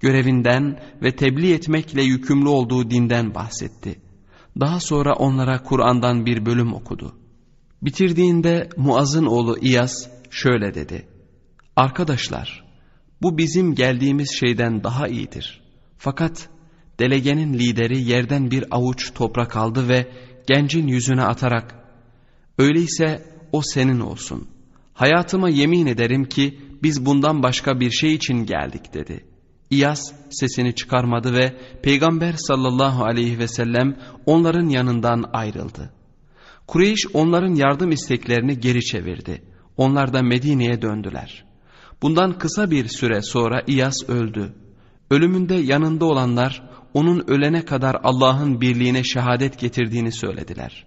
[0.00, 4.00] görevinden ve tebliğ etmekle yükümlü olduğu dinden bahsetti.
[4.60, 7.14] Daha sonra onlara Kur'an'dan bir bölüm okudu.
[7.82, 9.92] Bitirdiğinde Muaz'ın oğlu İyas
[10.30, 11.06] şöyle dedi.
[11.76, 12.64] Arkadaşlar
[13.22, 15.60] bu bizim geldiğimiz şeyden daha iyidir.
[15.98, 16.48] Fakat
[16.98, 20.06] delegenin lideri yerden bir avuç toprak aldı ve
[20.46, 21.74] gencin yüzüne atarak
[22.58, 24.48] öyleyse o senin olsun.
[24.94, 29.24] Hayatıma yemin ederim ki biz bundan başka bir şey için geldik dedi.
[29.70, 35.90] İyas sesini çıkarmadı ve Peygamber sallallahu aleyhi ve sellem onların yanından ayrıldı.
[36.66, 39.42] Kureyş onların yardım isteklerini geri çevirdi.
[39.76, 41.44] Onlar da Medine'ye döndüler.
[42.02, 44.52] Bundan kısa bir süre sonra İyas öldü.
[45.10, 50.86] Ölümünde yanında olanlar onun ölene kadar Allah'ın birliğine şehadet getirdiğini söylediler.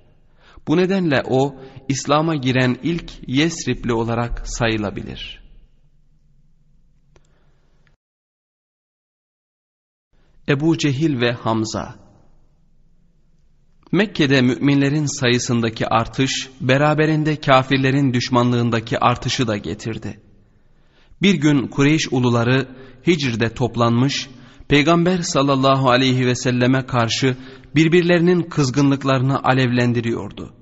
[0.68, 1.56] Bu nedenle o
[1.90, 5.43] İslam'a giren ilk Yesripli olarak sayılabilir.''
[10.50, 11.96] Ebu Cehil ve Hamza
[13.92, 20.20] Mekke'de müminlerin sayısındaki artış, beraberinde kafirlerin düşmanlığındaki artışı da getirdi.
[21.22, 22.68] Bir gün Kureyş uluları
[23.08, 24.30] Hicr'de toplanmış,
[24.68, 27.38] Peygamber sallallahu aleyhi ve selleme karşı
[27.76, 30.54] birbirlerinin kızgınlıklarını alevlendiriyordu.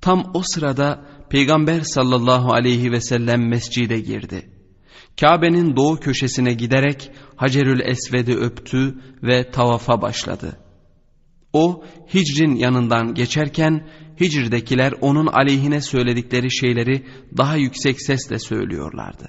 [0.00, 4.51] Tam o sırada Peygamber sallallahu aleyhi ve sellem mescide girdi.
[5.20, 10.58] Kabe'nin doğu köşesine giderek Hacerül Esved'i öptü ve tavafa başladı.
[11.52, 13.88] O Hicr'in yanından geçerken
[14.20, 19.28] Hicr'dekiler onun aleyhine söyledikleri şeyleri daha yüksek sesle söylüyorlardı.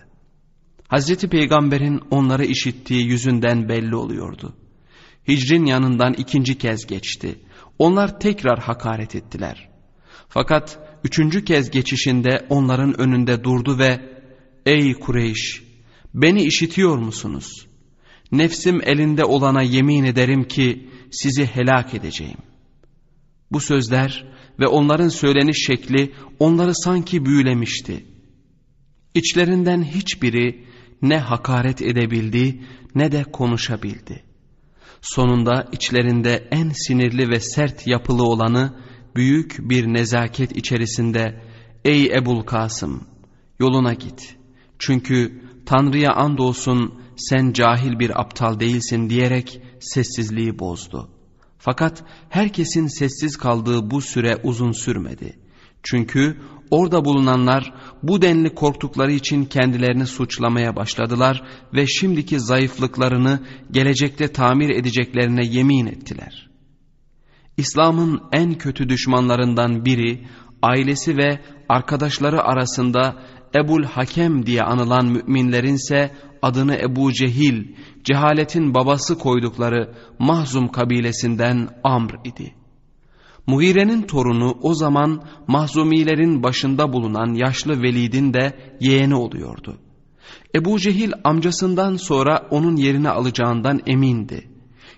[0.88, 4.54] Hazreti Peygamber'in onları işittiği yüzünden belli oluyordu.
[5.28, 7.39] Hicr'in yanından ikinci kez geçti.
[7.80, 9.69] Onlar tekrar hakaret ettiler.
[10.30, 14.00] Fakat üçüncü kez geçişinde onların önünde durdu ve
[14.65, 15.63] ''Ey Kureyş,
[16.13, 17.67] beni işitiyor musunuz?
[18.32, 22.38] Nefsim elinde olana yemin ederim ki sizi helak edeceğim.
[23.52, 24.26] Bu sözler
[24.60, 28.06] ve onların söyleniş şekli onları sanki büyülemişti.
[29.13, 30.65] İçlerinden hiçbiri
[31.02, 32.62] ne hakaret edebildi
[32.95, 34.23] ne de konuşabildi.
[35.02, 38.80] Sonunda içlerinde en sinirli ve sert yapılı olanı
[39.15, 41.41] büyük bir nezaket içerisinde
[41.86, 43.08] ''Ey Ebul Kasım
[43.60, 44.36] yoluna git.
[44.80, 51.10] Çünkü Tanrı'ya andolsun sen cahil bir aptal değilsin diyerek sessizliği bozdu.
[51.58, 55.39] Fakat herkesin sessiz kaldığı bu süre uzun sürmedi.
[55.84, 56.38] Çünkü
[56.71, 57.73] orada bulunanlar
[58.04, 63.39] bu denli korktukları için kendilerini suçlamaya başladılar ve şimdiki zayıflıklarını
[63.71, 66.49] gelecekte tamir edeceklerine yemin ettiler.
[67.58, 70.28] İslam'ın en kötü düşmanlarından biri
[70.62, 73.15] ailesi ve arkadaşları arasında
[73.56, 76.12] Ebul Hakem diye anılan müminlerinse
[76.42, 77.63] adını Ebu Cehil,
[78.04, 82.54] cehaletin babası koydukları Mahzum kabilesinden Amr idi.
[83.48, 89.78] Muhire'nin torunu o zaman Mahzumilerin başında bulunan yaşlı Velid'in de yeğeni oluyordu.
[90.56, 94.50] Ebu Cehil amcasından sonra onun yerini alacağından emindi.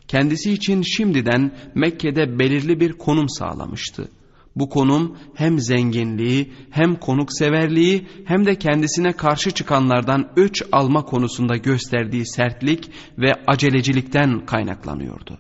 [0.08, 4.10] Kendisi için şimdiden Mekke'de belirli bir konum sağlamıştı.
[4.56, 12.28] Bu konum hem zenginliği hem konukseverliği hem de kendisine karşı çıkanlardan öç alma konusunda gösterdiği
[12.28, 15.38] sertlik ve acelecilikten kaynaklanıyordu.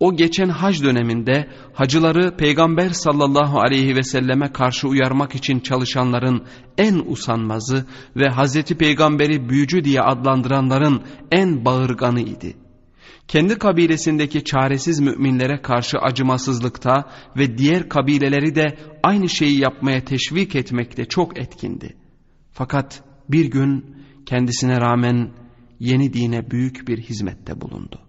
[0.00, 6.44] O geçen hac döneminde hacıları Peygamber sallallahu aleyhi ve selleme karşı uyarmak için çalışanların
[6.78, 12.56] en usanmazı ve Hazreti Peygamber'i büyücü diye adlandıranların en bağırganı idi.
[13.28, 21.04] Kendi kabilesindeki çaresiz müminlere karşı acımasızlıkta ve diğer kabileleri de aynı şeyi yapmaya teşvik etmekte
[21.04, 21.96] çok etkindi.
[22.52, 25.30] Fakat bir gün kendisine rağmen
[25.80, 28.00] yeni dine büyük bir hizmette bulundu.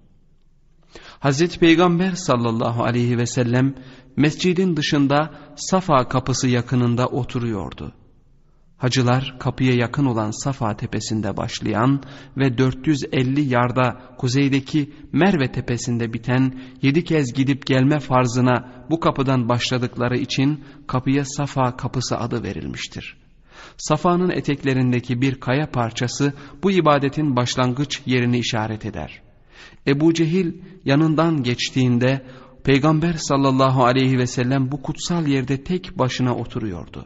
[1.19, 3.75] Hazreti Peygamber sallallahu aleyhi ve sellem
[4.15, 7.93] mescidin dışında Safa kapısı yakınında oturuyordu.
[8.77, 12.03] Hacılar kapıya yakın olan Safa tepesinde başlayan
[12.37, 20.17] ve 450 yarda kuzeydeki Merve tepesinde biten yedi kez gidip gelme farzına bu kapıdan başladıkları
[20.17, 23.17] için kapıya Safa kapısı adı verilmiştir.
[23.77, 29.21] Safa'nın eteklerindeki bir kaya parçası bu ibadetin başlangıç yerini işaret eder.
[29.87, 30.53] Ebu Cehil
[30.85, 32.25] yanından geçtiğinde
[32.63, 37.05] Peygamber sallallahu aleyhi ve sellem bu kutsal yerde tek başına oturuyordu.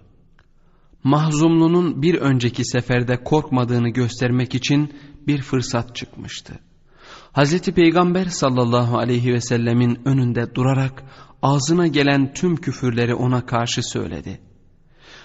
[1.03, 4.93] Mahzumlu'nun bir önceki seferde korkmadığını göstermek için
[5.27, 6.59] bir fırsat çıkmıştı.
[7.31, 11.03] Hazreti Peygamber sallallahu aleyhi ve sellemin önünde durarak
[11.41, 14.41] ağzına gelen tüm küfürleri ona karşı söyledi.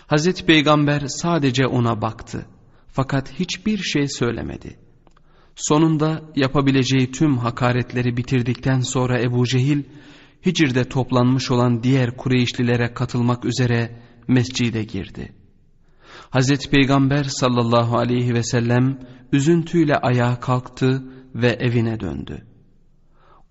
[0.06, 2.46] Hazreti Peygamber sadece ona baktı
[2.88, 4.76] fakat hiçbir şey söylemedi.
[5.56, 9.82] Sonunda yapabileceği tüm hakaretleri bitirdikten sonra Ebu Cehil,
[10.46, 15.32] Hicr'de toplanmış olan diğer Kureyşlilere katılmak üzere mescide girdi.
[16.30, 18.98] Hazreti Peygamber sallallahu aleyhi ve sellem
[19.32, 21.02] üzüntüyle ayağa kalktı
[21.34, 22.46] ve evine döndü.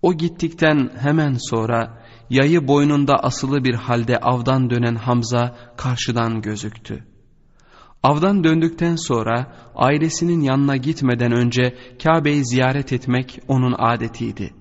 [0.02, 7.04] O gittikten hemen sonra yayı boynunda asılı bir halde avdan dönen Hamza karşıdan gözüktü.
[8.02, 14.54] Avdan döndükten sonra ailesinin yanına gitmeden önce Kabe'yi ziyaret etmek onun adetiydi.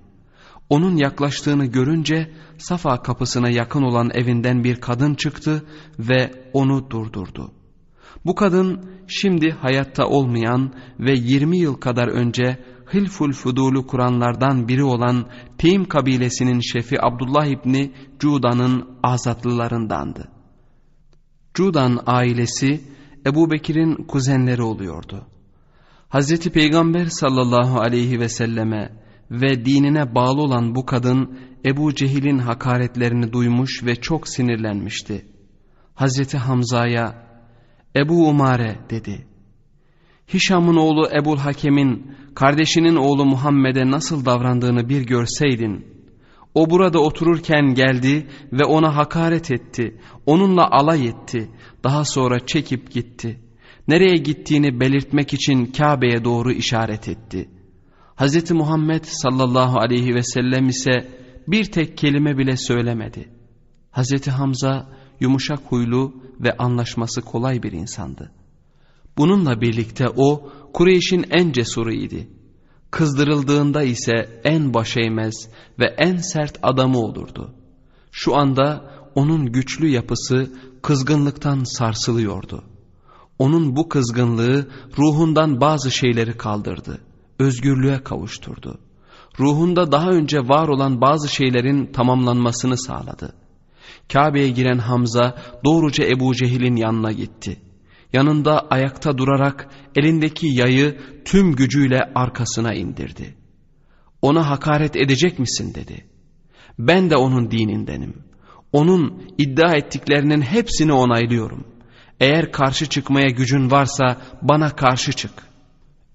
[0.69, 5.65] Onun yaklaştığını görünce Safa kapısına yakın olan evinden bir kadın çıktı
[5.99, 7.51] ve onu durdurdu.
[8.25, 12.57] Bu kadın şimdi hayatta olmayan ve 20 yıl kadar önce
[12.93, 20.31] Hilful Fudul'u kuranlardan biri olan Teym kabilesinin şefi Abdullah İbni Cuda'nın azatlılarındandı.
[21.53, 22.81] Cudan ailesi
[23.25, 25.27] Ebu Bekir'in kuzenleri oluyordu.
[26.09, 28.91] Hazreti Peygamber sallallahu aleyhi ve selleme
[29.31, 35.25] ve dinine bağlı olan bu kadın Ebu Cehil'in hakaretlerini duymuş ve çok sinirlenmişti.
[35.93, 37.25] Hazreti Hamza'ya
[37.95, 39.27] Ebu Umare dedi.
[40.33, 45.85] Hişam'ın oğlu Ebul Hakem'in kardeşinin oğlu Muhammed'e nasıl davrandığını bir görseydin.
[46.53, 51.49] O burada otururken geldi ve ona hakaret etti, onunla alay etti,
[51.83, 53.39] daha sonra çekip gitti.
[53.87, 57.49] Nereye gittiğini belirtmek için Kabe'ye doğru işaret etti.
[58.17, 58.51] Hz.
[58.51, 60.91] Muhammed sallallahu aleyhi ve sellem ise
[61.47, 63.29] bir tek kelime bile söylemedi.
[63.91, 64.27] Hz.
[64.27, 68.31] Hamza yumuşak huylu ve anlaşması kolay bir insandı.
[69.17, 72.15] Bununla birlikte o Kureyş'in en cesuruydu.
[72.91, 75.49] Kızdırıldığında ise en başeymez
[75.79, 77.53] ve en sert adamı olurdu.
[78.11, 80.51] Şu anda onun güçlü yapısı
[80.81, 82.63] kızgınlıktan sarsılıyordu.
[83.39, 87.01] Onun bu kızgınlığı ruhundan bazı şeyleri kaldırdı,
[87.39, 88.79] özgürlüğe kavuşturdu.
[89.39, 93.33] Ruhunda daha önce var olan bazı şeylerin tamamlanmasını sağladı.
[94.13, 97.57] Kabe'ye giren Hamza doğruca Ebu Cehil'in yanına gitti.
[98.13, 103.35] Yanında ayakta durarak elindeki yayı tüm gücüyle arkasına indirdi.
[104.21, 106.05] Ona hakaret edecek misin dedi.
[106.79, 108.13] Ben de onun dinindenim.
[108.71, 111.67] Onun iddia ettiklerinin hepsini onaylıyorum.
[112.19, 115.31] Eğer karşı çıkmaya gücün varsa bana karşı çık.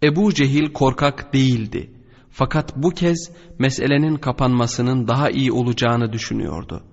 [0.02, 1.90] Ebu Cehil korkak değildi.
[2.30, 6.84] Fakat bu kez meselenin kapanmasının daha iyi olacağını düşünüyordu.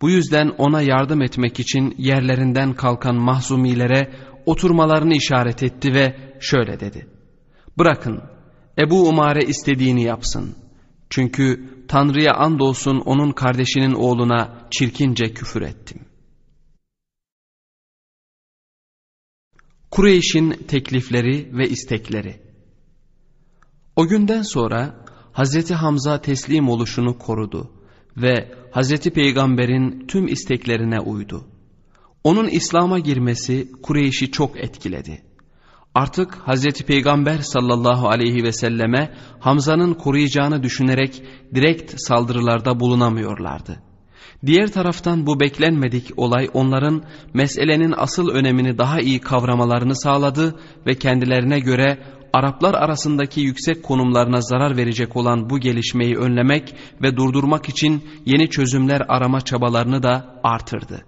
[0.00, 4.12] Bu yüzden ona yardım etmek için yerlerinden kalkan mahzumilere
[4.46, 7.06] oturmalarını işaret etti ve şöyle dedi.
[7.78, 8.22] Bırakın
[8.78, 10.56] Ebu Umare istediğini yapsın.
[11.10, 16.00] Çünkü Tanrı'ya andolsun onun kardeşinin oğluna çirkince küfür ettim.
[19.90, 22.40] Kureyş'in teklifleri ve istekleri
[23.96, 27.72] O günden sonra Hazreti Hamza teslim oluşunu korudu
[28.16, 31.44] ve Hazreti Peygamber'in tüm isteklerine uydu.
[32.24, 35.22] Onun İslam'a girmesi Kureyş'i çok etkiledi.
[35.94, 41.22] Artık Hazreti Peygamber sallallahu aleyhi ve selleme Hamza'nın koruyacağını düşünerek
[41.54, 43.82] direkt saldırılarda bulunamıyorlardı.
[44.46, 47.02] Diğer taraftan bu beklenmedik olay onların
[47.34, 51.98] meselenin asıl önemini daha iyi kavramalarını sağladı ve kendilerine göre
[52.32, 59.02] Araplar arasındaki yüksek konumlarına zarar verecek olan bu gelişmeyi önlemek ve durdurmak için yeni çözümler
[59.08, 61.04] arama çabalarını da artırdı.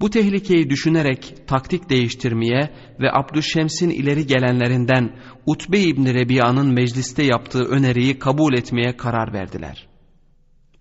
[0.00, 5.16] Bu tehlikeyi düşünerek taktik değiştirmeye ve Abdüşşems'in ileri gelenlerinden
[5.46, 9.88] Utbe İbni Rebiya'nın mecliste yaptığı öneriyi kabul etmeye karar verdiler.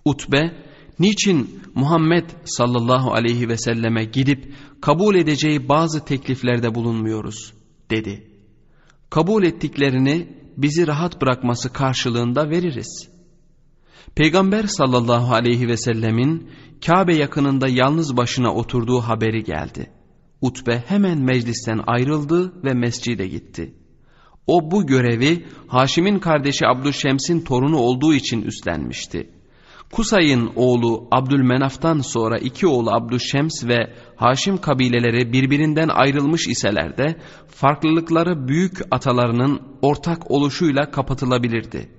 [0.05, 0.51] Utbe,
[0.99, 7.53] niçin Muhammed sallallahu aleyhi ve selleme gidip kabul edeceği bazı tekliflerde bulunmuyoruz
[7.91, 8.34] dedi.
[9.16, 13.09] Kabul ettiklerini bizi rahat bırakması karşılığında veririz.
[14.16, 16.49] Peygamber sallallahu aleyhi ve sellemin
[16.86, 19.91] Kabe yakınında yalnız başına oturduğu haberi geldi.
[20.41, 23.74] Utbe hemen meclisten ayrıldı ve mescide gitti.
[24.47, 29.30] O bu görevi Haşim'in kardeşi Abdülşems'in torunu olduğu için üstlenmişti.
[29.95, 38.47] Kusay'ın oğlu Abdülmenaf'tan sonra iki oğlu Abdüşşems ve Haşim kabileleri birbirinden ayrılmış iseler de farklılıkları
[38.47, 41.89] büyük atalarının ortak oluşuyla kapatılabilirdi.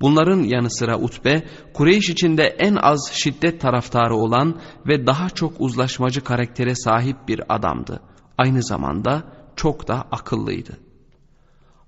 [0.00, 6.24] Bunların yanı sıra Utbe, Kureyş içinde en az şiddet taraftarı olan ve daha çok uzlaşmacı
[6.24, 8.00] karaktere sahip bir adamdı.
[8.38, 9.22] Aynı zamanda
[9.56, 10.78] çok da akıllıydı.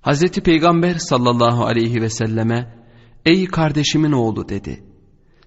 [0.01, 0.31] Hz.
[0.31, 2.85] Peygamber sallallahu aleyhi ve selleme,
[3.25, 4.90] ''Ey kardeşimin oğlu'' dedi.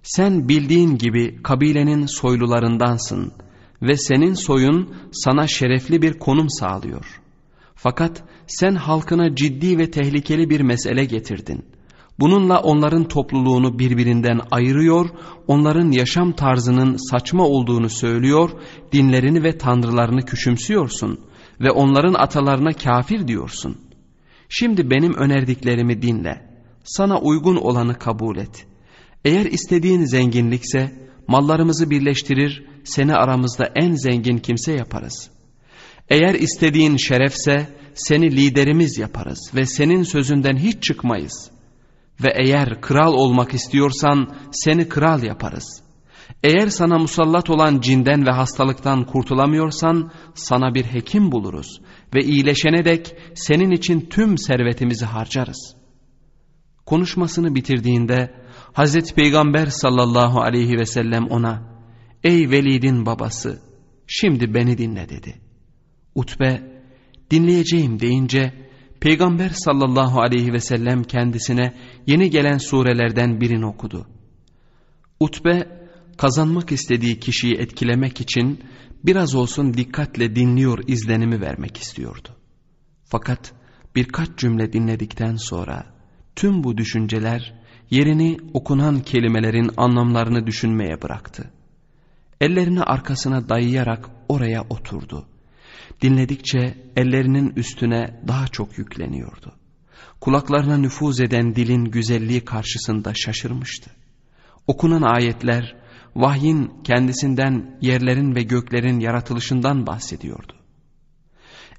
[0.05, 3.33] Sen bildiğin gibi kabilenin soylularındansın
[3.83, 7.21] ve senin soyun sana şerefli bir konum sağlıyor.
[7.75, 11.65] Fakat sen halkına ciddi ve tehlikeli bir mesele getirdin.
[12.21, 15.09] Bununla onların topluluğunu birbirinden ayırıyor,
[15.47, 18.51] onların yaşam tarzının saçma olduğunu söylüyor,
[18.93, 21.21] dinlerini ve tanrılarını küçümsüyorsun
[21.61, 23.79] ve onların atalarına kafir diyorsun.
[24.49, 26.43] Şimdi benim önerdiklerimi dinle,
[26.85, 28.74] sana uygun olanı kabul et.''
[29.25, 30.93] Eğer istediğin zenginlikse
[31.29, 35.31] mallarımızı birleştirir seni aramızda en zengin kimse yaparız.
[36.09, 41.51] Eğer istediğin şerefse seni liderimiz yaparız ve senin sözünden hiç çıkmayız.
[42.22, 45.83] Ve eğer kral olmak istiyorsan seni kral yaparız.
[46.43, 51.81] Eğer sana musallat olan cinden ve hastalıktan kurtulamıyorsan sana bir hekim buluruz
[52.14, 55.77] ve iyileşene dek senin için tüm servetimizi harcarız.
[56.87, 58.43] Konuşmasını bitirdiğinde
[58.75, 61.62] Hazreti Peygamber sallallahu aleyhi ve sellem ona
[62.25, 63.62] ''Ey Velid'in babası
[64.07, 65.35] şimdi beni dinle'' dedi.
[66.14, 66.62] Utbe
[67.31, 68.53] dinleyeceğim deyince
[69.01, 71.75] Peygamber sallallahu aleyhi ve sellem kendisine
[72.07, 74.07] yeni gelen surelerden birini okudu.
[75.20, 75.68] Utbe
[76.16, 78.64] kazanmak istediği kişiyi etkilemek için
[79.05, 82.29] biraz olsun dikkatle dinliyor izlenimi vermek istiyordu.
[83.05, 83.53] Fakat
[83.97, 85.87] birkaç cümle dinledikten sonra
[86.37, 91.51] tüm bu düşünceler yerini okunan kelimelerin anlamlarını düşünmeye bıraktı.
[92.41, 95.26] Ellerini arkasına dayayarak oraya oturdu.
[96.03, 99.53] Dinledikçe ellerinin üstüne daha çok yükleniyordu.
[100.20, 103.91] Kulaklarına nüfuz eden dilin güzelliği karşısında şaşırmıştı.
[104.66, 105.76] Okunan ayetler
[106.16, 110.53] vahyin kendisinden yerlerin ve göklerin yaratılışından bahsediyordu.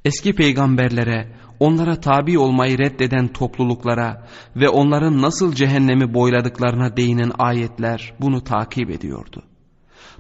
[0.06, 8.44] Eski peygamberlere onlara tabi olmayı reddeden topluluklara ve onların nasıl cehennemi boyladıklarına değinen ayetler bunu
[8.44, 9.44] takip ediyordu.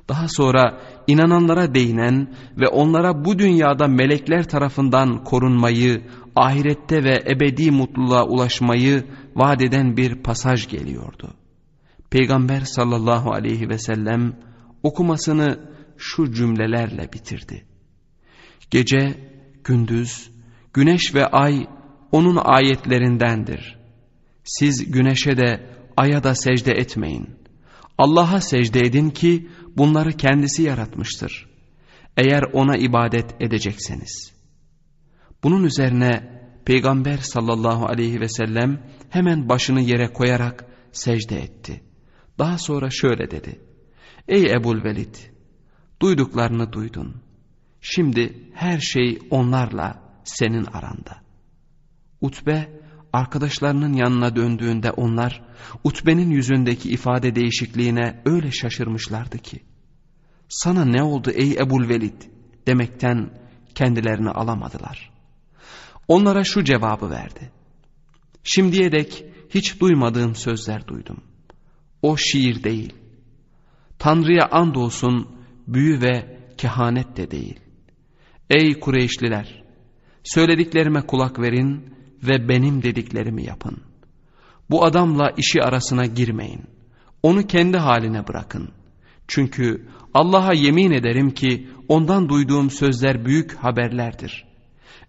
[0.09, 6.01] Daha sonra inananlara değinen ve onlara bu dünyada melekler tarafından korunmayı,
[6.35, 9.03] ahirette ve ebedi mutluluğa ulaşmayı
[9.35, 11.33] vaat eden bir pasaj geliyordu.
[12.09, 14.33] Peygamber sallallahu aleyhi ve sellem
[14.83, 15.59] okumasını
[15.97, 17.65] şu cümlelerle bitirdi.
[18.71, 19.17] Gece,
[19.63, 20.31] gündüz,
[20.75, 21.67] Güneş ve ay
[22.11, 23.79] onun ayetlerindendir.
[24.43, 27.29] Siz güneşe de aya da secde etmeyin.
[27.97, 31.49] Allah'a secde edin ki bunları kendisi yaratmıştır.
[32.17, 34.33] Eğer ona ibadet edecekseniz.
[35.43, 41.83] Bunun üzerine Peygamber sallallahu aleyhi ve sellem hemen başını yere koyarak secde etti.
[42.39, 43.59] Daha sonra şöyle dedi.
[44.27, 45.15] Ey Ebul Velid!
[46.01, 47.15] Duyduklarını duydun.
[47.81, 51.21] Şimdi her şey onlarla senin aranda.
[52.21, 52.81] Utbe
[53.13, 55.41] arkadaşlarının yanına döndüğünde onlar
[55.83, 59.59] Utbe'nin yüzündeki ifade değişikliğine öyle şaşırmışlardı ki
[60.49, 62.21] sana ne oldu ey Ebul Velid
[62.67, 63.29] demekten
[63.75, 65.11] kendilerini alamadılar.
[66.07, 67.51] Onlara şu cevabı verdi.
[68.43, 71.23] Şimdiye dek hiç duymadığım sözler duydum.
[72.01, 72.93] O şiir değil.
[73.99, 77.59] Tanrı'ya andolsun büyü ve kehanet de değil.
[78.49, 79.64] Ey Kureyşliler!
[80.25, 83.77] Söylediklerime kulak verin ve benim dediklerimi yapın.
[84.69, 86.61] Bu adamla işi arasına girmeyin.
[87.23, 88.69] Onu kendi haline bırakın.
[89.27, 94.45] Çünkü Allah'a yemin ederim ki ondan duyduğum sözler büyük haberlerdir.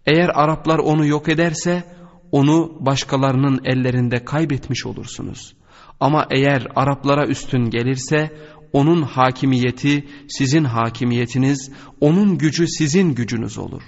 [0.07, 1.85] Eğer Araplar onu yok ederse
[2.33, 5.55] onu başkalarının ellerinde kaybetmiş olursunuz.
[6.01, 8.37] Ama eğer Araplara üstün gelirse
[8.73, 13.83] onun hakimiyeti sizin hakimiyetiniz, onun gücü sizin gücünüz olur.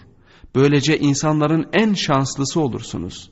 [0.55, 3.31] Böylece insanların en şanslısı olursunuz.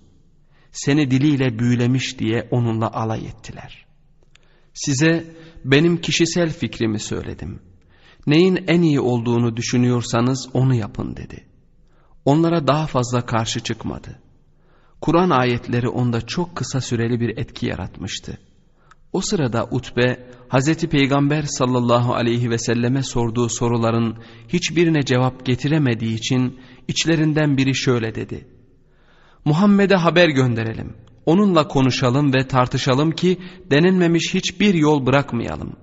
[0.72, 3.86] Seni diliyle büyülemiş diye onunla alay ettiler.
[4.74, 7.60] Size benim kişisel fikrimi söyledim.
[8.26, 11.46] Neyin en iyi olduğunu düşünüyorsanız onu yapın dedi.
[12.24, 14.18] Onlara daha fazla karşı çıkmadı.
[15.00, 18.38] Kur'an ayetleri onda çok kısa süreli bir etki yaratmıştı.
[19.12, 24.16] O sırada Utbe, Hazreti Peygamber sallallahu aleyhi ve selleme sorduğu soruların
[24.48, 28.48] hiçbirine cevap getiremediği için içlerinden biri şöyle dedi.
[29.44, 30.96] Muhammed'e haber gönderelim.
[31.26, 33.38] Onunla konuşalım ve tartışalım ki
[33.70, 35.76] denenmemiş hiçbir yol bırakmayalım.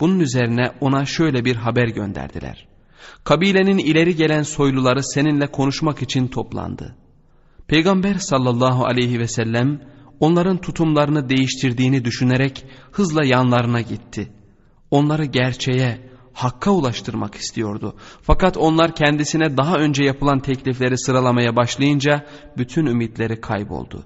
[0.00, 2.68] Bunun üzerine ona şöyle bir haber gönderdiler.
[3.24, 6.96] Kabilenin ileri gelen soyluları seninle konuşmak için toplandı.
[7.66, 9.80] Peygamber sallallahu aleyhi ve sellem
[10.20, 14.32] onların tutumlarını değiştirdiğini düşünerek hızla yanlarına gitti.
[14.90, 17.96] Onları gerçeğe, hakka ulaştırmak istiyordu.
[18.22, 24.04] Fakat onlar kendisine daha önce yapılan teklifleri sıralamaya başlayınca bütün ümitleri kayboldu.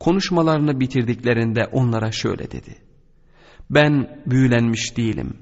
[0.00, 2.78] Konuşmalarını bitirdiklerinde onlara şöyle dedi.
[3.70, 5.36] Ben büyülenmiş değilim.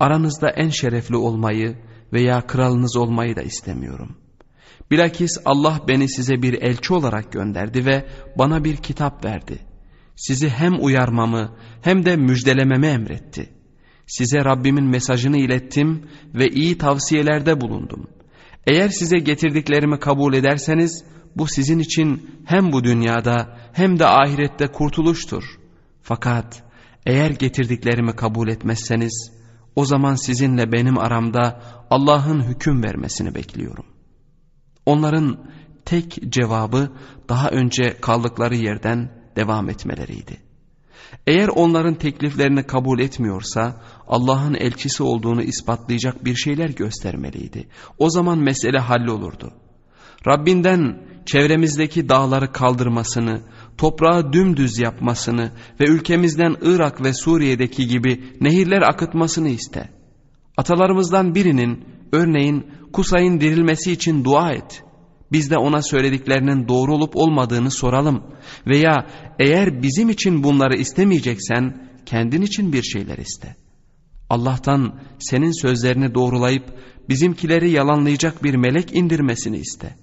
[0.00, 1.78] Aranızda en şerefli olmayı
[2.12, 4.16] veya kralınız olmayı da istemiyorum.
[4.90, 8.06] Bilakis Allah beni size bir elçi olarak gönderdi ve
[8.38, 9.58] bana bir kitap verdi.
[10.16, 13.50] Sizi hem uyarmamı hem de müjdelememi emretti.
[14.06, 18.06] Size Rabbimin mesajını ilettim ve iyi tavsiyelerde bulundum.
[18.66, 21.04] Eğer size getirdiklerimi kabul ederseniz
[21.36, 25.44] bu sizin için hem bu dünyada hem de ahirette kurtuluştur.
[26.02, 26.62] Fakat
[27.06, 29.32] eğer getirdiklerimi kabul etmezseniz
[29.76, 33.97] o zaman sizinle benim aramda Allah'ın hüküm vermesini bekliyorum.
[34.88, 35.36] Onların
[35.84, 36.90] tek cevabı
[37.28, 40.36] daha önce kaldıkları yerden devam etmeleriydi.
[41.26, 47.68] Eğer onların tekliflerini kabul etmiyorsa Allah'ın elçisi olduğunu ispatlayacak bir şeyler göstermeliydi.
[47.98, 49.52] O zaman mesele hallolurdu.
[50.28, 53.40] Rabbinden çevremizdeki dağları kaldırmasını,
[53.78, 59.90] toprağı dümdüz yapmasını ve ülkemizden Irak ve Suriye'deki gibi nehirler akıtmasını iste.
[60.56, 64.84] Atalarımızdan birinin örneğin Kusay'ın dirilmesi için dua et.
[65.32, 68.22] Biz de ona söylediklerinin doğru olup olmadığını soralım.
[68.66, 69.06] Veya
[69.38, 73.56] eğer bizim için bunları istemeyeceksen kendin için bir şeyler iste.
[74.30, 76.64] Allah'tan senin sözlerini doğrulayıp
[77.08, 79.96] bizimkileri yalanlayacak bir melek indirmesini iste.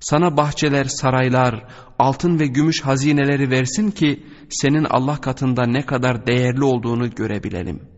[0.00, 1.64] Sana bahçeler, saraylar,
[1.98, 7.97] altın ve gümüş hazineleri versin ki senin Allah katında ne kadar değerli olduğunu görebilelim.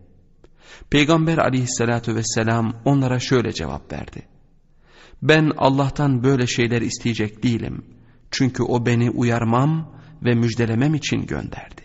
[0.89, 4.27] Peygamber aleyhissalatü vesselam onlara şöyle cevap verdi.
[5.21, 7.85] Ben Allah'tan böyle şeyler isteyecek değilim.
[8.31, 11.81] Çünkü o beni uyarmam ve müjdelemem için gönderdi.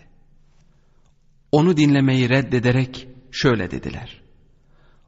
[1.53, 4.23] Onu dinlemeyi reddederek şöyle dediler.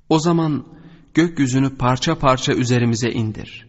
[0.08, 0.66] O zaman
[1.14, 3.68] gökyüzünü parça parça üzerimize indir.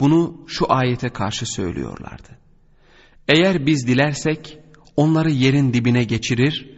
[0.00, 2.38] Bunu şu ayete karşı söylüyorlardı.
[3.28, 4.58] Eğer biz dilersek
[4.96, 6.70] onları yerin dibine geçirir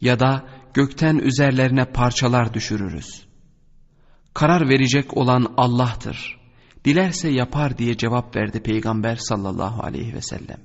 [0.00, 3.26] ya da gökten üzerlerine parçalar düşürürüz.
[4.34, 6.40] Karar verecek olan Allah'tır.
[6.84, 10.60] Dilerse yapar diye cevap verdi Peygamber sallallahu aleyhi ve sellem.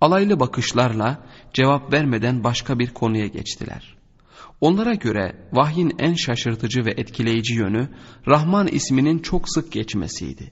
[0.00, 3.96] Alaylı bakışlarla cevap vermeden başka bir konuya geçtiler.
[4.60, 7.88] Onlara göre vahyin en şaşırtıcı ve etkileyici yönü
[8.26, 10.50] Rahman isminin çok sık geçmesiydi.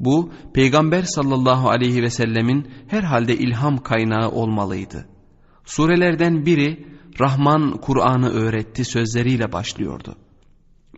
[0.00, 5.08] Bu Peygamber sallallahu aleyhi ve sellemin herhalde ilham kaynağı olmalıydı.
[5.64, 10.14] Surelerden biri Rahman Kur'an'ı öğretti sözleriyle başlıyordu.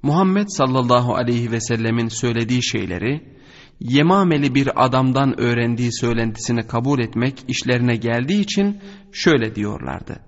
[0.03, 3.41] Muhammed sallallahu aleyhi ve sellemin söylediği şeyleri
[3.81, 8.81] Yemameli bir adamdan öğrendiği söylentisini kabul etmek işlerine geldiği için
[9.13, 10.21] şöyle diyorlardı.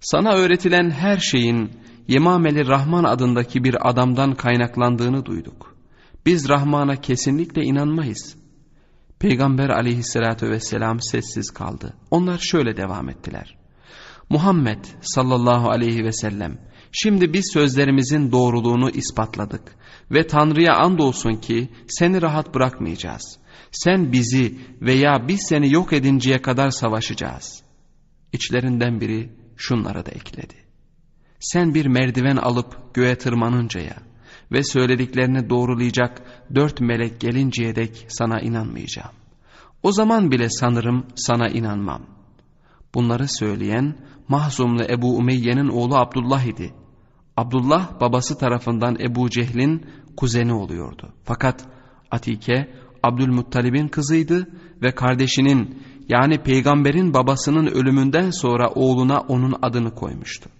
[0.00, 1.70] Sana öğretilen her şeyin
[2.08, 5.76] Yemameli Rahman adındaki bir adamdan kaynaklandığını duyduk.
[6.26, 8.36] Biz Rahman'a kesinlikle inanmayız.
[9.18, 11.94] Peygamber aleyhissalatü vesselam sessiz kaldı.
[12.10, 13.59] Onlar şöyle devam ettiler.
[14.30, 16.58] Muhammed sallallahu aleyhi ve sellem
[16.92, 19.76] şimdi biz sözlerimizin doğruluğunu ispatladık
[20.10, 23.38] ve Tanrı'ya andolsun ki seni rahat bırakmayacağız.
[23.72, 27.62] Sen bizi veya biz seni yok edinceye kadar savaşacağız.
[28.32, 30.54] İçlerinden biri şunlara da ekledi.
[31.40, 33.96] Sen bir merdiven alıp göğe tırmanıncaya
[34.52, 36.22] ve söylediklerini doğrulayacak
[36.54, 39.12] dört melek gelinceye dek sana inanmayacağım.
[39.82, 42.19] O zaman bile sanırım sana inanmam.
[42.94, 43.94] Bunları söyleyen
[44.28, 46.74] Mahzumlu Ebu Umeyye'nin oğlu Abdullah idi.
[47.36, 49.86] Abdullah babası tarafından Ebu Cehil'in
[50.16, 51.12] kuzeni oluyordu.
[51.24, 51.64] Fakat
[52.10, 52.70] Atike
[53.02, 54.48] Abdülmuttalib'in kızıydı
[54.82, 60.50] ve kardeşinin yani peygamberin babasının ölümünden sonra oğluna onun adını koymuştu.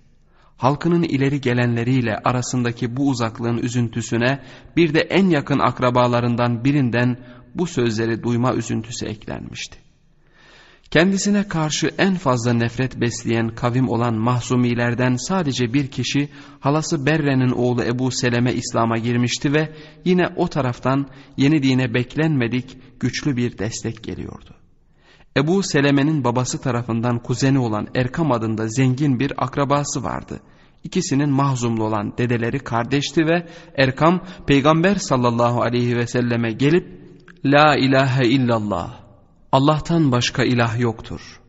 [0.56, 4.42] Halkının ileri gelenleriyle arasındaki bu uzaklığın üzüntüsüne
[4.76, 7.16] bir de en yakın akrabalarından birinden
[7.54, 9.89] bu sözleri duyma üzüntüsü eklenmişti.
[10.90, 16.28] Kendisine karşı en fazla nefret besleyen kavim olan mahzumilerden sadece bir kişi
[16.60, 19.72] halası Berre'nin oğlu Ebu Seleme İslam'a girmişti ve
[20.04, 24.54] yine o taraftan yeni dine beklenmedik güçlü bir destek geliyordu.
[25.36, 30.40] Ebu Seleme'nin babası tarafından kuzeni olan Erkam adında zengin bir akrabası vardı.
[30.84, 37.00] İkisinin mahzumlu olan dedeleri kardeşti ve Erkam peygamber sallallahu aleyhi ve selleme gelip
[37.44, 38.99] La ilahe illallah
[39.52, 41.40] Allah'tan başka ilah yoktur.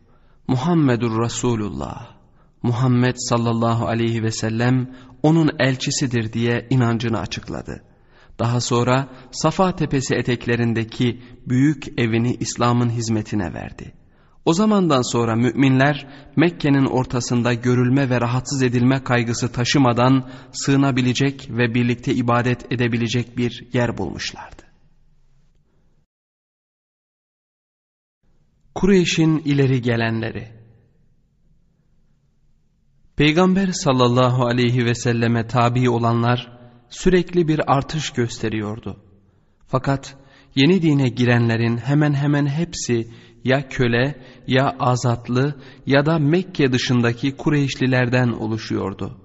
[0.48, 2.16] Muhammedur Resulullah
[2.62, 7.82] Muhammed sallallahu aleyhi ve sellem onun elçisidir diye inancını açıkladı.
[8.38, 13.92] Daha sonra Safa Tepesi eteklerindeki büyük evini İslam'ın hizmetine verdi.
[14.44, 22.14] O zamandan sonra müminler Mekke'nin ortasında görülme ve rahatsız edilme kaygısı taşımadan sığınabilecek ve birlikte
[22.14, 24.71] ibadet edebilecek bir yer bulmuşlardı.
[28.74, 30.48] Kureyş'in ileri gelenleri
[33.16, 36.58] Peygamber sallallahu aleyhi ve selleme tabi olanlar
[36.88, 38.96] sürekli bir artış gösteriyordu.
[39.66, 40.16] Fakat
[40.54, 43.08] yeni dine girenlerin hemen hemen hepsi
[43.44, 45.54] ya köle ya azatlı
[45.86, 49.20] ya da Mekke dışındaki Kureyşlilerden oluşuyordu.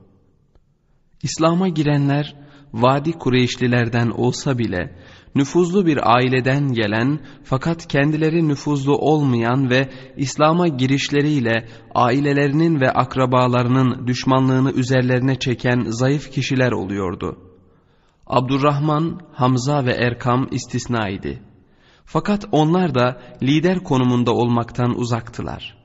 [1.24, 2.36] İslam'a girenler
[2.74, 4.96] Vadi Kureyşlilerden olsa bile
[5.36, 14.72] nüfuzlu bir aileden gelen fakat kendileri nüfuzlu olmayan ve İslam'a girişleriyle ailelerinin ve akrabalarının düşmanlığını
[14.72, 17.38] üzerlerine çeken zayıf kişiler oluyordu.
[18.28, 21.40] Abdurrahman, Hamza ve Erkam istisnaydı.
[22.06, 25.78] Fakat onlar da lider konumunda olmaktan uzaktılar.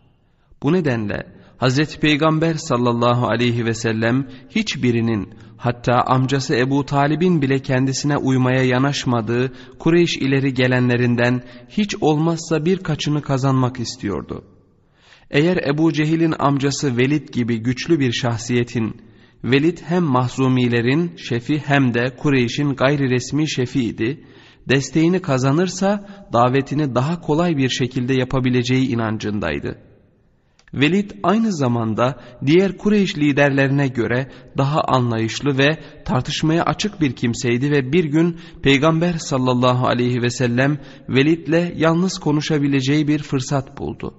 [0.62, 1.98] Bu nedenle Hz.
[1.98, 10.16] Peygamber sallallahu aleyhi ve sellem hiçbirinin hatta amcası Ebu Talib'in bile kendisine uymaya yanaşmadığı Kureyş
[10.16, 14.44] ileri gelenlerinden hiç olmazsa birkaçını kazanmak istiyordu.
[15.30, 18.96] Eğer Ebu Cehil'in amcası Velid gibi güçlü bir şahsiyetin,
[19.44, 24.24] Velid hem mahzumilerin şefi hem de Kureyş'in gayri resmi şefiydi,
[24.68, 29.91] desteğini kazanırsa davetini daha kolay bir şekilde yapabileceği inancındaydı.''
[30.74, 35.68] Velid aynı zamanda diğer Kureyş liderlerine göre daha anlayışlı ve
[36.04, 43.08] tartışmaya açık bir kimseydi ve bir gün Peygamber sallallahu aleyhi ve sellem Velid'le yalnız konuşabileceği
[43.08, 44.14] bir fırsat buldu.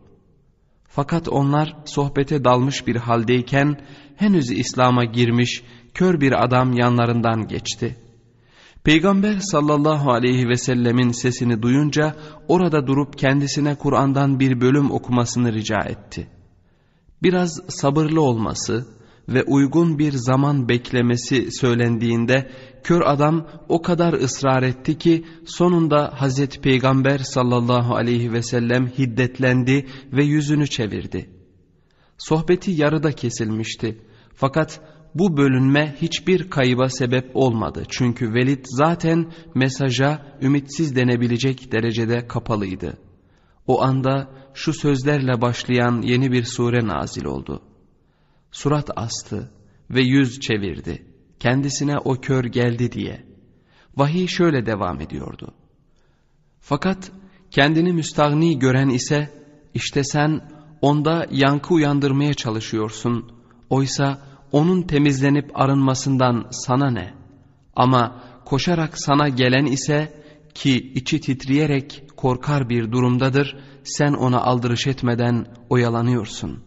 [0.87, 3.81] Fakat onlar sohbete dalmış bir haldeyken
[4.15, 7.97] henüz İslam'a girmiş kör bir adam yanlarından geçti.
[8.83, 12.15] Peygamber sallallahu aleyhi ve sellemin sesini duyunca
[12.47, 16.27] orada durup kendisine Kur'an'dan bir bölüm okumasını rica etti
[17.23, 18.85] biraz sabırlı olması
[19.29, 22.51] ve uygun bir zaman beklemesi söylendiğinde
[22.83, 29.87] kör adam o kadar ısrar etti ki sonunda Hazreti Peygamber sallallahu aleyhi ve sellem hiddetlendi
[30.13, 31.29] ve yüzünü çevirdi.
[32.17, 34.01] Sohbeti yarıda kesilmişti
[34.35, 34.81] fakat
[35.15, 42.97] bu bölünme hiçbir kayıba sebep olmadı çünkü Velid zaten mesaja ümitsiz denebilecek derecede kapalıydı.
[43.67, 47.61] O anda şu sözlerle başlayan yeni bir sure nazil oldu.
[48.51, 49.51] Surat astı
[49.89, 51.05] ve yüz çevirdi.
[51.39, 53.25] Kendisine o kör geldi diye.
[53.97, 55.53] Vahiy şöyle devam ediyordu.
[56.59, 57.11] Fakat
[57.51, 59.29] kendini müstahni gören ise
[59.73, 60.41] işte sen
[60.81, 63.31] onda yankı uyandırmaya çalışıyorsun.
[63.69, 67.13] Oysa onun temizlenip arınmasından sana ne?
[67.75, 70.23] Ama koşarak sana gelen ise
[70.53, 76.59] ki içi titreyerek korkar bir durumdadır, sen ona aldırış etmeden oyalanıyorsun.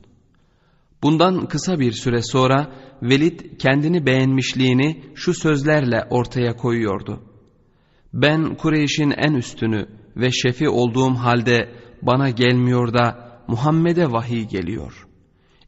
[1.03, 7.21] Bundan kısa bir süre sonra Velid kendini beğenmişliğini şu sözlerle ortaya koyuyordu.
[8.13, 9.87] Ben Kureyş'in en üstünü
[10.17, 13.07] ve şefi olduğum halde bana gelmiyor da
[13.49, 15.07] Muhammed'e vahiy geliyor.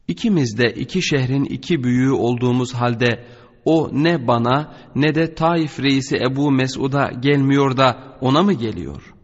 [0.09, 3.25] İkimiz de iki şehrin iki büyüğü olduğumuz halde
[3.65, 9.18] o ne bana ne de Taif reisi Ebu Mesud'a gelmiyor da ona mı geliyor?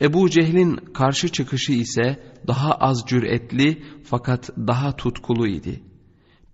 [0.00, 5.82] Ebu Cehil'in karşı çıkışı ise daha az cüretli fakat daha tutkulu idi.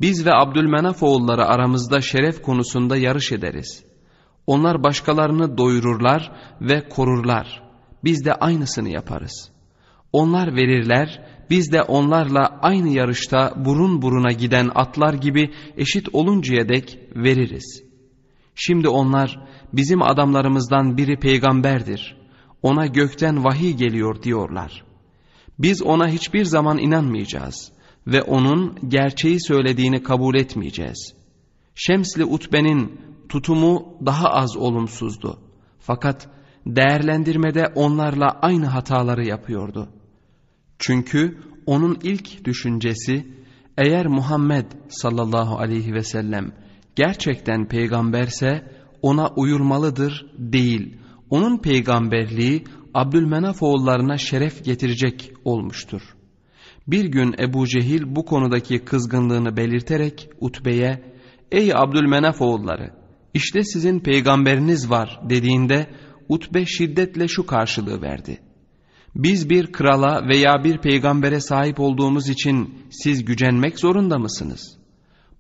[0.01, 3.85] Biz ve Abdülmenaf oğulları aramızda şeref konusunda yarış ederiz.
[4.47, 7.63] Onlar başkalarını doyururlar ve korurlar.
[8.05, 9.51] Biz de aynısını yaparız.
[10.13, 16.99] Onlar verirler, biz de onlarla aynı yarışta burun buruna giden atlar gibi eşit oluncaya dek
[17.17, 17.83] veririz.
[18.55, 19.39] Şimdi onlar
[19.73, 22.18] bizim adamlarımızdan biri peygamberdir.
[22.63, 24.85] Ona gökten vahiy geliyor diyorlar.
[25.59, 27.73] Biz ona hiçbir zaman inanmayacağız
[28.07, 31.15] ve onun gerçeği söylediğini kabul etmeyeceğiz.
[31.75, 35.39] Şemsli Utbe'nin tutumu daha az olumsuzdu.
[35.79, 36.29] Fakat
[36.67, 39.89] değerlendirmede onlarla aynı hataları yapıyordu.
[40.79, 43.27] Çünkü onun ilk düşüncesi
[43.79, 46.53] eğer Muhammed sallallahu aleyhi ve sellem
[46.97, 50.97] gerçekten peygamberse ona uyulmalıdır değil.
[51.31, 52.65] Onun peygamberliği
[52.95, 56.03] Abdülmenaf oğullarına şeref getirecek olmuştur.
[56.87, 61.15] Bir gün Ebu Cehil bu konudaki kızgınlığını belirterek Utbe'ye
[61.53, 62.91] ''Ey Abdülmenaf oğulları
[63.35, 65.87] işte sizin peygamberiniz var'' dediğinde
[66.29, 68.41] Utbe şiddetle şu karşılığı verdi.
[69.15, 74.78] Biz bir krala veya bir peygambere sahip olduğumuz için siz gücenmek zorunda mısınız?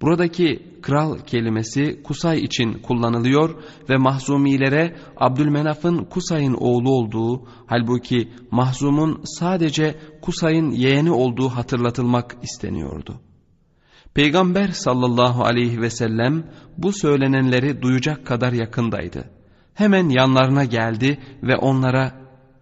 [0.03, 9.95] Buradaki kral kelimesi Kusay için kullanılıyor ve Mahzumilere Abdülmenaf'ın Kusay'ın oğlu olduğu, halbuki Mahzum'un sadece
[10.23, 13.21] Kusay'ın yeğeni olduğu hatırlatılmak isteniyordu.
[14.15, 19.25] Peygamber sallallahu aleyhi ve sellem bu söylenenleri duyacak kadar yakındaydı.
[19.75, 22.13] Hemen yanlarına geldi ve onlara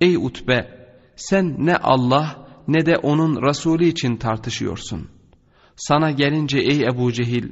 [0.01, 5.16] ''Ey Utbe sen ne Allah ne de onun Resulü için tartışıyorsun.
[5.77, 7.49] Sana gelince ey Ebu Cehil,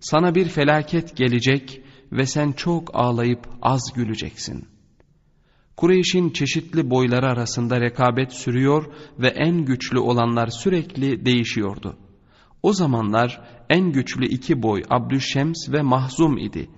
[0.00, 4.68] sana bir felaket gelecek ve sen çok ağlayıp az güleceksin.
[5.76, 8.84] Kureyş'in çeşitli boyları arasında rekabet sürüyor
[9.18, 11.96] ve en güçlü olanlar sürekli değişiyordu.
[12.62, 16.70] O zamanlar en güçlü iki boy Abdüşşems ve Mahzum idi.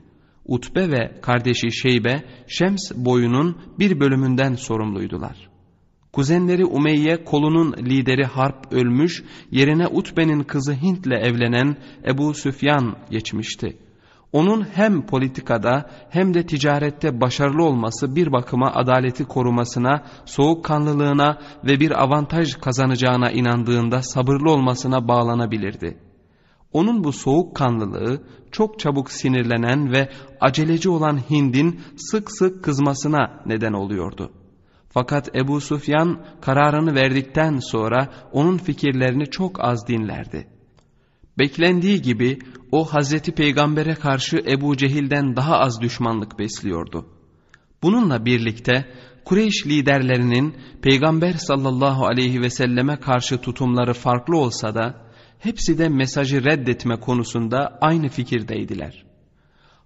[0.44, 5.49] Utbe ve kardeşi Şeybe, Şems boyunun bir bölümünden sorumluydular.
[6.12, 13.76] Kuzenleri Umeyye kolunun lideri Harp ölmüş, yerine Utbe'nin kızı Hint'le evlenen Ebu Süfyan geçmişti.
[14.32, 22.02] Onun hem politikada hem de ticarette başarılı olması bir bakıma adaleti korumasına, soğukkanlılığına ve bir
[22.02, 25.98] avantaj kazanacağına inandığında sabırlı olmasına bağlanabilirdi.
[26.72, 30.08] Onun bu soğukkanlılığı çok çabuk sinirlenen ve
[30.40, 34.32] aceleci olan Hind'in sık sık kızmasına neden oluyordu.
[34.92, 40.46] Fakat Ebu Sufyan kararını verdikten sonra onun fikirlerini çok az dinlerdi.
[41.38, 42.38] Beklendiği gibi
[42.72, 47.06] o Hazreti Peygamber'e karşı Ebu Cehil'den daha az düşmanlık besliyordu.
[47.82, 48.92] Bununla birlikte
[49.24, 56.44] Kureyş liderlerinin Peygamber sallallahu aleyhi ve selleme karşı tutumları farklı olsa da hepsi de mesajı
[56.44, 59.09] reddetme konusunda aynı fikirdeydiler.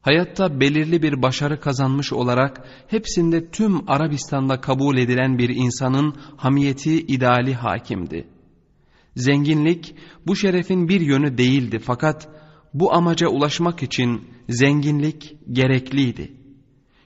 [0.04, 7.54] Hayatta belirli bir başarı kazanmış olarak hepsinde tüm Arabistan'da kabul edilen bir insanın hamiyeti ideali
[7.54, 8.28] hakimdi.
[9.16, 9.94] Zenginlik
[10.26, 12.28] bu şerefin bir yönü değildi fakat
[12.74, 16.32] bu amaca ulaşmak için zenginlik gerekliydi.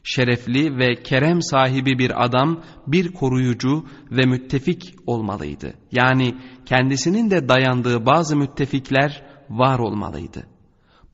[0.05, 5.75] Şerefli ve kerem sahibi bir adam bir koruyucu ve müttefik olmalıydı.
[5.93, 6.35] Yani
[6.67, 10.58] kendisinin de dayandığı bazı müttefikler var olmalıydı.''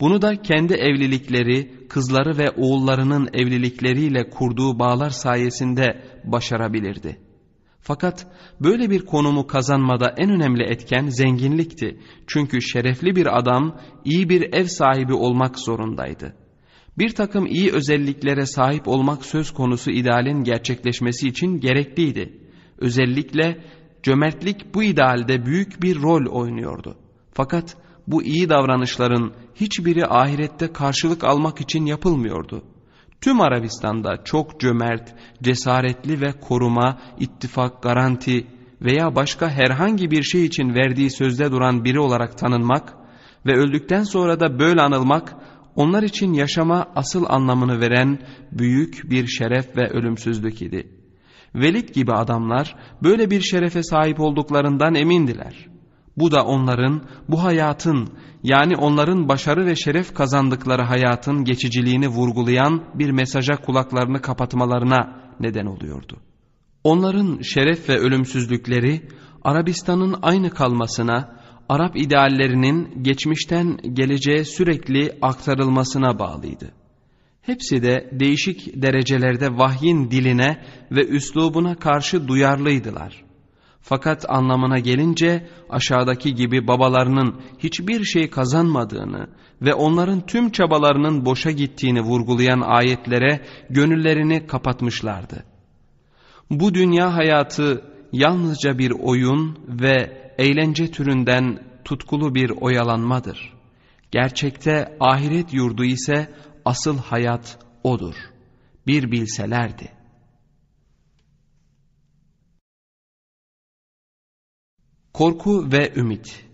[0.05, 7.17] Bunu da kendi evlilikleri, kızları ve oğullarının evlilikleriyle kurduğu bağlar sayesinde başarabilirdi.
[7.81, 8.27] Fakat
[8.61, 11.99] böyle bir konumu kazanmada en önemli etken zenginlikti.
[12.27, 16.37] Çünkü şerefli bir adam iyi bir ev sahibi olmak zorundaydı.
[16.99, 22.39] Bir takım iyi özelliklere sahip olmak söz konusu idealin gerçekleşmesi için gerekliydi.
[22.79, 23.65] Özellikle
[24.03, 26.97] cömertlik bu idealde büyük bir rol oynuyordu.
[27.33, 27.77] Fakat
[28.07, 32.65] bu iyi davranışların hiçbiri ahirette karşılık almak için yapılmıyordu.
[33.21, 38.47] Tüm Arabistan'da çok cömert, cesaretli ve koruma, ittifak, garanti
[38.81, 42.95] veya başka herhangi bir şey için verdiği sözde duran biri olarak tanınmak
[43.47, 45.37] ve öldükten sonra da böyle anılmak
[45.77, 48.19] onlar için yaşama asıl anlamını veren
[48.53, 50.89] büyük bir şeref ve ölümsüzlük idi.
[51.55, 55.74] Velid gibi adamlar böyle bir şerefe sahip olduklarından emindiler.
[56.17, 58.09] Bu da onların bu hayatın
[58.43, 66.17] yani onların başarı ve şeref kazandıkları hayatın geçiciliğini vurgulayan bir mesaja kulaklarını kapatmalarına neden oluyordu.
[66.85, 69.09] Onların şeref ve ölümsüzlükleri
[69.45, 71.35] Arabistan'ın aynı kalmasına,
[71.69, 76.71] Arap ideallerinin geçmişten geleceğe sürekli aktarılmasına bağlıydı.
[77.43, 83.24] Hepsi de değişik derecelerde vahyin diline ve üslubuna karşı duyarlıydılar.
[83.87, 89.27] Fakat anlamına gelince aşağıdaki gibi babalarının hiçbir şey kazanmadığını
[89.63, 95.45] ve onların tüm çabalarının boşa gittiğini vurgulayan ayetlere gönüllerini kapatmışlardı.
[96.51, 103.53] Bu dünya hayatı yalnızca bir oyun ve eğlence türünden tutkulu bir oyalanmadır.
[104.11, 108.15] Gerçekte ahiret yurdu ise asıl hayat odur.
[108.87, 110.04] Bir bilselerdi.
[115.15, 116.45] Korku ve ümit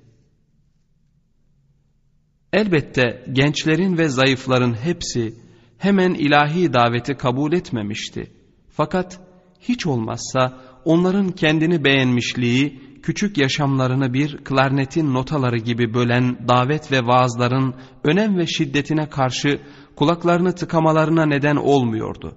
[2.52, 5.34] Elbette gençlerin ve zayıfların hepsi
[5.78, 8.32] hemen ilahi daveti kabul etmemişti.
[8.68, 9.20] Fakat
[9.60, 17.74] hiç olmazsa onların kendini beğenmişliği, küçük yaşamlarını bir klarnetin notaları gibi bölen davet ve vaazların
[18.04, 19.60] önem ve şiddetine karşı
[19.96, 22.36] kulaklarını tıkamalarına neden olmuyordu.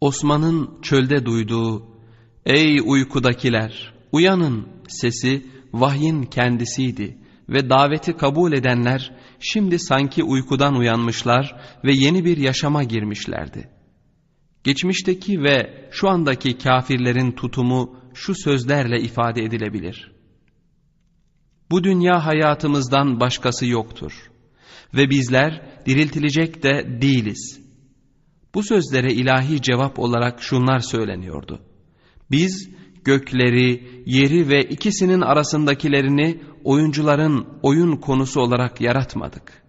[0.00, 1.86] Osman'ın çölde duyduğu,
[2.46, 7.18] ''Ey uykudakiler, uyanın!'' Sesi vahyin kendisiydi
[7.48, 13.68] ve daveti kabul edenler şimdi sanki uykudan uyanmışlar ve yeni bir yaşama girmişlerdi.
[14.64, 20.12] Geçmişteki ve şu andaki kafirlerin tutumu şu sözlerle ifade edilebilir.
[21.70, 24.30] Bu dünya hayatımızdan başkası yoktur
[24.94, 27.60] ve bizler diriltilecek de değiliz.
[28.54, 31.60] Bu sözlere ilahi cevap olarak şunlar söyleniyordu.
[32.30, 32.70] Biz
[33.04, 39.64] gökleri, yeri ve ikisinin arasındakilerini oyuncuların oyun konusu olarak yaratmadık.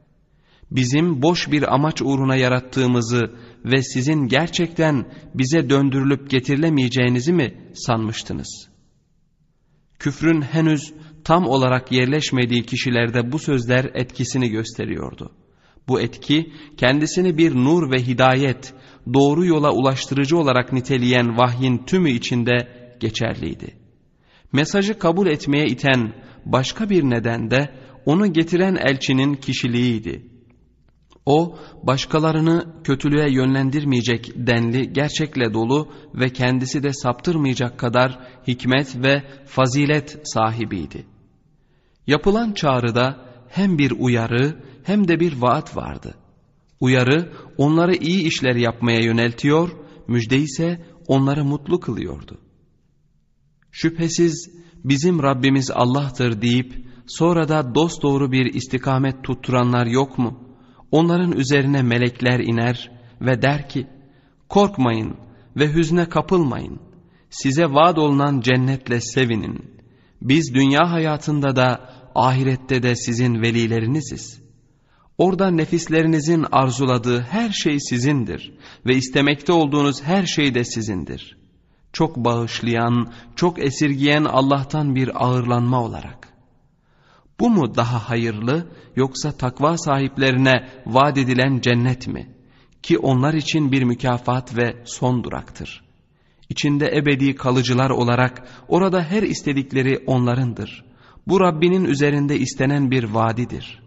[0.72, 8.70] Bizim boş bir amaç uğruna yarattığımızı ve sizin gerçekten bize döndürülüp getirilemeyeceğinizi mi sanmıştınız?
[10.00, 15.32] Küfrün henüz tam olarak yerleşmediği kişilerde bu sözler etkisini gösteriyordu.
[15.88, 18.74] Bu etki kendisini bir nur ve hidayet,
[19.14, 23.76] doğru yola ulaştırıcı olarak niteleyen vahyin tümü içinde geçerliydi.
[24.54, 26.14] Mesajı kabul etmeye iten
[26.46, 27.70] başka bir neden de
[28.06, 30.26] onu getiren elçinin kişiliğiydi.
[31.26, 40.20] O başkalarını kötülüğe yönlendirmeyecek denli gerçekle dolu ve kendisi de saptırmayacak kadar hikmet ve fazilet
[40.24, 41.06] sahibiydi.
[42.08, 46.16] Yapılan çağrıda hem bir uyarı hem de bir vaat vardı.
[46.80, 49.70] Uyarı onları iyi işler yapmaya yöneltiyor,
[50.08, 52.45] müjde ise onları mutlu kılıyordu.
[53.76, 54.50] Şüphesiz
[54.84, 56.74] bizim Rabbimiz Allah'tır deyip
[57.08, 60.58] sonra da dosdoğru bir istikamet tutturanlar yok mu?
[60.92, 63.88] Onların üzerine melekler iner ve der ki,
[64.50, 65.18] korkmayın
[65.58, 66.80] ve hüzne kapılmayın.
[67.30, 69.66] Size vaat olunan cennetle sevinin.
[70.22, 74.42] Biz dünya hayatında da ahirette de sizin velileriniziz.
[75.18, 78.54] Orada nefislerinizin arzuladığı her şey sizindir
[78.86, 81.45] ve istemekte olduğunuz her şey de sizindir.
[81.96, 86.28] Çok bağışlayan, çok esirgiyen Allah'tan bir ağırlanma olarak.
[87.40, 92.30] Bu mu daha hayırlı yoksa takva sahiplerine vaat edilen cennet mi?
[92.84, 95.84] Ki onlar için bir mükafat ve son duraktır.
[96.50, 100.86] İçinde ebedi kalıcılar olarak orada her istedikleri onlarındır.
[101.28, 103.84] Bu Rabbinin üzerinde istenen bir vadidir.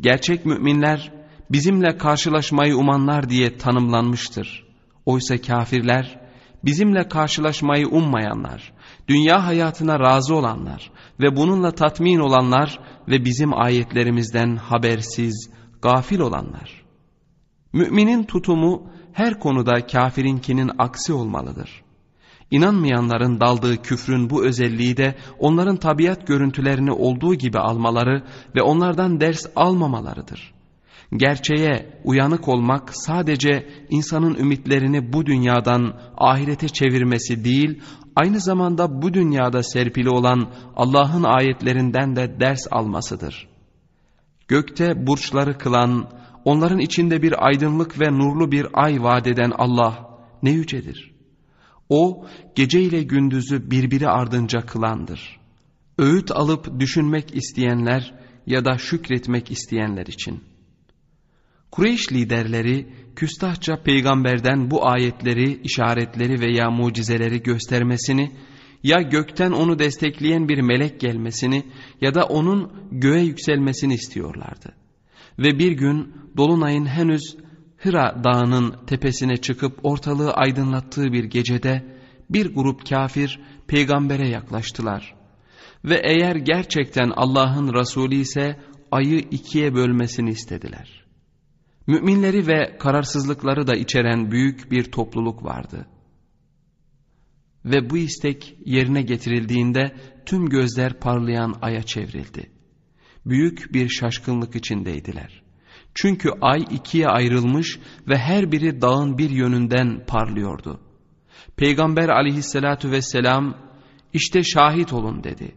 [0.00, 1.12] Gerçek müminler
[1.50, 4.66] bizimle karşılaşmayı umanlar diye tanımlanmıştır.
[5.06, 6.25] Oysa kafirler
[6.66, 8.72] bizimle karşılaşmayı ummayanlar,
[9.08, 10.90] dünya hayatına razı olanlar
[11.20, 15.50] ve bununla tatmin olanlar ve bizim ayetlerimizden habersiz,
[15.82, 16.84] gafil olanlar.
[17.72, 21.82] Müminin tutumu her konuda kafirinkinin aksi olmalıdır.
[22.50, 28.22] İnanmayanların daldığı küfrün bu özelliği de onların tabiat görüntülerini olduğu gibi almaları
[28.56, 30.55] ve onlardan ders almamalarıdır.
[31.12, 37.82] Gerçeğe uyanık olmak sadece insanın ümitlerini bu dünyadan ahirete çevirmesi değil,
[38.16, 43.48] aynı zamanda bu dünyada serpili olan Allah'ın ayetlerinden de ders almasıdır.
[44.48, 46.10] Gökte burçları kılan,
[46.44, 51.14] onların içinde bir aydınlık ve nurlu bir ay vaat eden Allah ne yücedir.
[51.88, 55.40] O gece ile gündüzü birbiri ardınca kılandır.
[55.98, 58.14] Öğüt alıp düşünmek isteyenler
[58.46, 60.55] ya da şükretmek isteyenler için.''
[61.76, 68.32] Kureyş liderleri küstahça peygamberden bu ayetleri, işaretleri veya mucizeleri göstermesini
[68.82, 71.62] ya gökten onu destekleyen bir melek gelmesini
[72.00, 74.72] ya da onun göğe yükselmesini istiyorlardı.
[75.38, 77.36] Ve bir gün Dolunay'ın henüz
[77.76, 81.84] Hıra dağının tepesine çıkıp ortalığı aydınlattığı bir gecede
[82.30, 85.14] bir grup kafir peygambere yaklaştılar.
[85.84, 88.60] Ve eğer gerçekten Allah'ın Resulü ise
[88.90, 91.05] ayı ikiye bölmesini istediler.''
[91.86, 95.86] Müminleri ve kararsızlıkları da içeren büyük bir topluluk vardı.
[97.64, 102.50] Ve bu istek yerine getirildiğinde tüm gözler parlayan aya çevrildi.
[103.26, 105.42] Büyük bir şaşkınlık içindeydiler.
[105.94, 107.78] Çünkü ay ikiye ayrılmış
[108.08, 110.80] ve her biri dağın bir yönünden parlıyordu.
[111.56, 113.56] Peygamber aleyhissalatu vesselam
[114.12, 115.54] işte şahit olun dedi.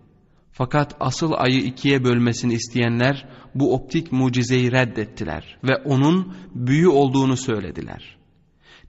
[0.51, 8.19] Fakat asıl ayı ikiye bölmesini isteyenler bu optik mucizeyi reddettiler ve onun büyü olduğunu söylediler.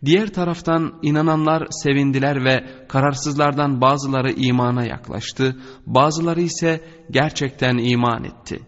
[0.04, 5.56] Diğer taraftan inananlar sevindiler ve kararsızlardan bazıları imana yaklaştı,
[5.86, 6.80] bazıları ise
[7.10, 8.60] gerçekten iman etti.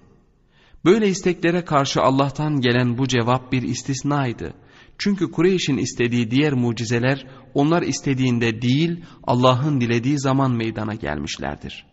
[0.85, 4.55] Böyle isteklere karşı Allah'tan gelen bu cevap bir istisnaydı.
[4.99, 11.92] Çünkü Kureyş'in istediği diğer mucizeler onlar istediğinde değil Allah'ın dilediği zaman meydana gelmişlerdir.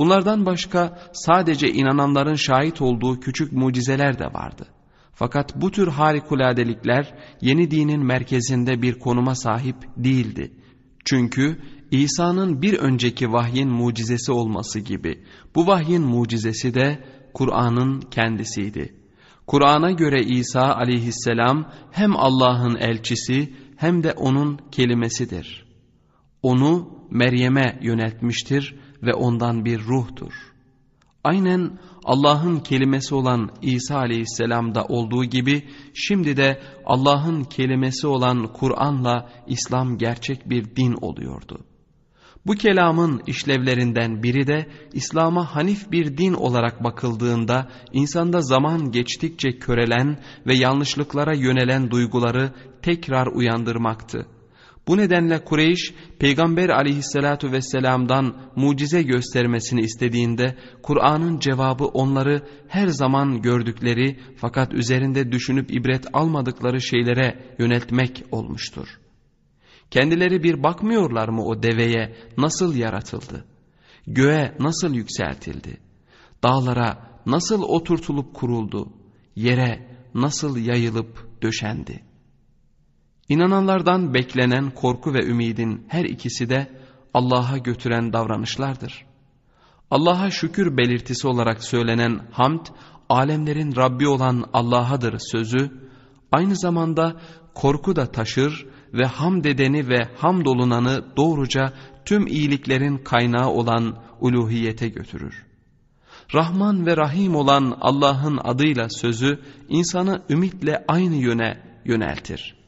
[0.00, 4.66] Bunlardan başka sadece inananların şahit olduğu küçük mucizeler de vardı.
[5.12, 10.52] Fakat bu tür harikuladelikler yeni dinin merkezinde bir konuma sahip değildi.
[11.04, 15.24] Çünkü İsa'nın bir önceki vahyin mucizesi olması gibi
[15.54, 18.94] bu vahyin mucizesi de Kur'an'ın kendisiydi.
[19.46, 25.66] Kur'an'a göre İsa aleyhisselam hem Allah'ın elçisi hem de onun kelimesidir.
[26.42, 30.32] Onu Meryem'e yöneltmiştir ve ondan bir ruhtur.
[31.24, 39.98] Aynen Allah'ın kelimesi olan İsa aleyhisselamda olduğu gibi şimdi de Allah'ın kelimesi olan Kur'an'la İslam
[39.98, 41.58] gerçek bir din oluyordu.
[42.46, 50.18] Bu kelamın işlevlerinden biri de İslam'a hanif bir din olarak bakıldığında insanda zaman geçtikçe körelen
[50.46, 54.26] ve yanlışlıklara yönelen duyguları tekrar uyandırmaktı.
[54.88, 64.20] Bu nedenle Kureyş Peygamber aleyhissalatu vesselam'dan mucize göstermesini istediğinde Kur'an'ın cevabı onları her zaman gördükleri
[64.36, 68.88] fakat üzerinde düşünüp ibret almadıkları şeylere yöneltmek olmuştur.
[69.90, 73.44] Kendileri bir bakmıyorlar mı o deveye nasıl yaratıldı?
[74.06, 75.76] Göğe nasıl yükseltildi?
[76.44, 78.92] Dağlara nasıl oturtulup kuruldu?
[79.36, 82.09] Yere nasıl yayılıp döşendi?
[83.30, 86.66] İnananlardan beklenen korku ve ümidin her ikisi de
[87.14, 89.04] Allah'a götüren davranışlardır.
[89.90, 92.66] Allah'a şükür belirtisi olarak söylenen hamd,
[93.08, 95.70] alemlerin Rabbi olan Allah'adır sözü,
[96.32, 97.20] aynı zamanda
[97.54, 101.72] korku da taşır ve hamd edeni ve hamdolunanı doğruca
[102.04, 105.46] tüm iyiliklerin kaynağı olan uluhiyete götürür.
[106.34, 112.59] Rahman ve Rahim olan Allah'ın adıyla sözü insanı ümitle aynı yöne yöneltir.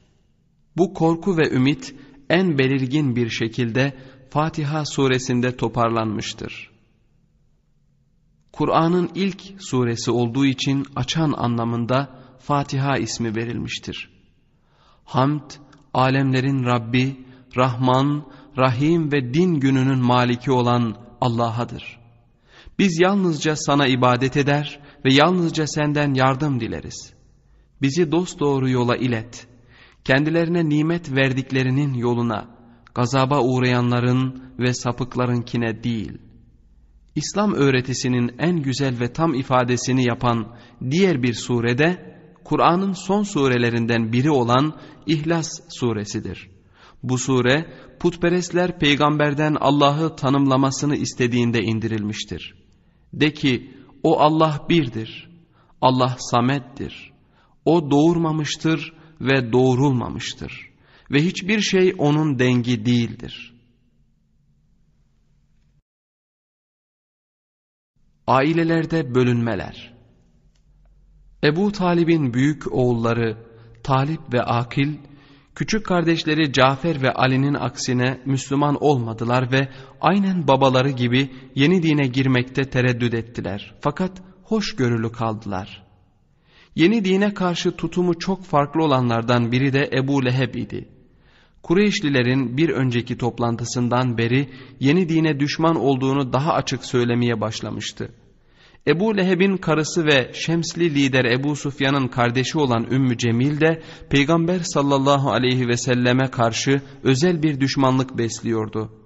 [0.77, 1.95] Bu korku ve ümit
[2.31, 3.97] en belirgin bir şekilde
[4.31, 6.71] Fatiha suresinde toparlanmıştır.
[8.53, 14.11] Kur'an'ın ilk suresi olduğu için açan anlamında Fatiha ismi verilmiştir.
[15.05, 15.51] Hamd,
[15.95, 21.99] alemlerin Rabbi, Rahman, Rahim ve din gününün maliki olan Allah'adır.
[22.79, 27.13] Biz yalnızca sana ibadet eder ve yalnızca senden yardım dileriz.
[27.83, 29.52] Bizi dosdoğru yola ilet.
[30.05, 32.49] Kendilerine nimet verdiklerinin yoluna,
[32.95, 36.19] gazaba uğrayanların ve sapıklarınkine değil.
[37.15, 40.57] İslam öğretisinin en güzel ve tam ifadesini yapan
[40.91, 46.51] diğer bir surede, Kur'an'ın son surelerinden biri olan İhlas suresidir.
[47.03, 47.67] Bu sure
[48.01, 52.55] putperestler peygamberden Allah'ı tanımlamasını istediğinde indirilmiştir.
[53.13, 53.71] De ki
[54.03, 55.31] o Allah birdir,
[55.81, 57.13] Allah samettir,
[57.65, 58.93] o doğurmamıştır
[59.23, 60.73] ve doğurulmamıştır
[61.11, 63.55] ve hiçbir şey onun dengi değildir.
[68.27, 69.93] Ailelerde bölünmeler
[71.45, 73.37] Ebu Talib'in büyük oğulları
[73.83, 74.99] Talip ve Akil,
[75.55, 79.69] küçük kardeşleri Cafer ve Ali'nin aksine Müslüman olmadılar ve
[80.01, 83.75] aynen babaları gibi yeni dine girmekte tereddüt ettiler.
[83.81, 85.92] Fakat hoşgörülü kaldılar.
[86.75, 90.89] Yeni dine karşı tutumu çok farklı olanlardan biri de Ebu Leheb idi.
[91.63, 94.49] Kureyşlilerin bir önceki toplantısından beri
[94.81, 98.15] yeni dine düşman olduğunu daha açık söylemeye başlamıştı.
[98.87, 105.31] Ebu Leheb'in karısı ve Şemsli lider Ebu Sufyan'ın kardeşi olan Ümmü Cemil de Peygamber sallallahu
[105.31, 109.02] aleyhi ve selleme karşı özel bir düşmanlık besliyordu.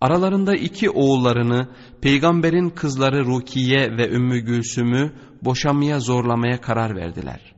[0.00, 1.68] Aralarında iki oğullarını
[2.00, 7.54] peygamberin kızları Rukiye ve Ümmü Gülsüm'ü boşamaya zorlamaya karar verdiler.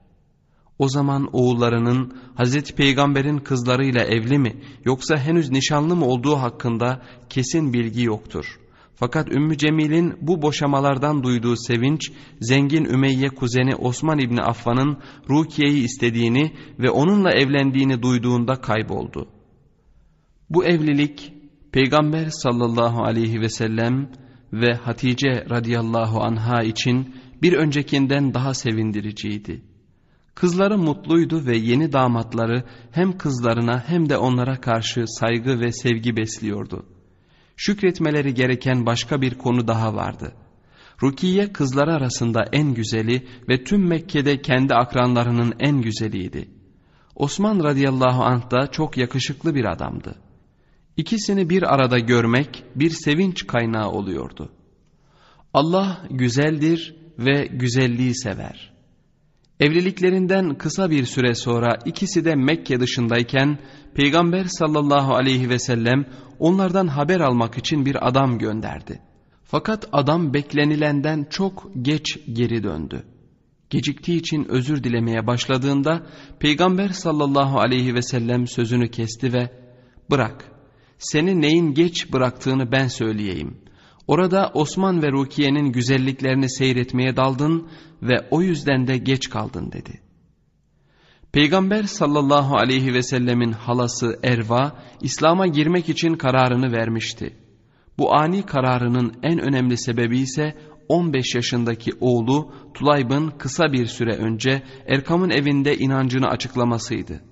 [0.78, 7.72] O zaman oğullarının Hazreti Peygamber'in kızlarıyla evli mi yoksa henüz nişanlı mı olduğu hakkında kesin
[7.72, 8.68] bilgi yoktur.''
[8.99, 14.99] Fakat Ümmü Cemil'in bu boşamalardan duyduğu sevinç, zengin Ümeyye kuzeni Osman İbni Affan'ın
[15.30, 19.28] Rukiye'yi istediğini ve onunla evlendiğini duyduğunda kayboldu.
[20.51, 21.32] Bu evlilik
[21.73, 24.11] Peygamber sallallahu aleyhi ve sellem
[24.53, 29.62] ve Hatice radıyallahu anha için bir öncekinden daha sevindiriciydi.
[30.35, 36.99] Kızları mutluydu ve yeni damatları hem kızlarına hem de onlara karşı saygı ve sevgi besliyordu.''
[37.59, 40.33] şükretmeleri gereken başka bir konu daha vardı.
[41.03, 46.49] Rukiye kızları arasında en güzeli ve tüm Mekke'de kendi akranlarının en güzeliydi.
[47.14, 50.14] Osman radıyallahu anh da çok yakışıklı bir adamdı.
[50.99, 54.53] İkisini bir arada görmek bir sevinç kaynağı oluyordu.
[55.55, 58.72] Allah güzeldir ve güzelliği sever.
[59.61, 63.59] Evliliklerinden kısa bir süre sonra ikisi de Mekke dışındayken
[63.94, 66.05] Peygamber sallallahu aleyhi ve sellem
[66.38, 69.01] onlardan haber almak için bir adam gönderdi.
[69.44, 73.03] Fakat adam beklenilenden çok geç geri döndü.
[73.70, 76.07] Geciktiği için özür dilemeye başladığında
[76.40, 79.51] Peygamber sallallahu aleyhi ve sellem sözünü kesti ve
[80.11, 80.57] ''Bırak,
[80.99, 83.57] seni neyin geç bıraktığını ben söyleyeyim.
[84.07, 87.68] Orada Osman ve Rukiye'nin güzelliklerini seyretmeye daldın
[88.03, 90.01] ve o yüzden de geç kaldın dedi.
[91.32, 97.36] Peygamber sallallahu aleyhi ve sellemin halası Erva, İslam'a girmek için kararını vermişti.
[97.99, 100.55] Bu ani kararının en önemli sebebi ise
[100.88, 107.28] 15 yaşındaki oğlu Tulayb'ın kısa bir süre önce Erkam'ın evinde inancını açıklamasıydı.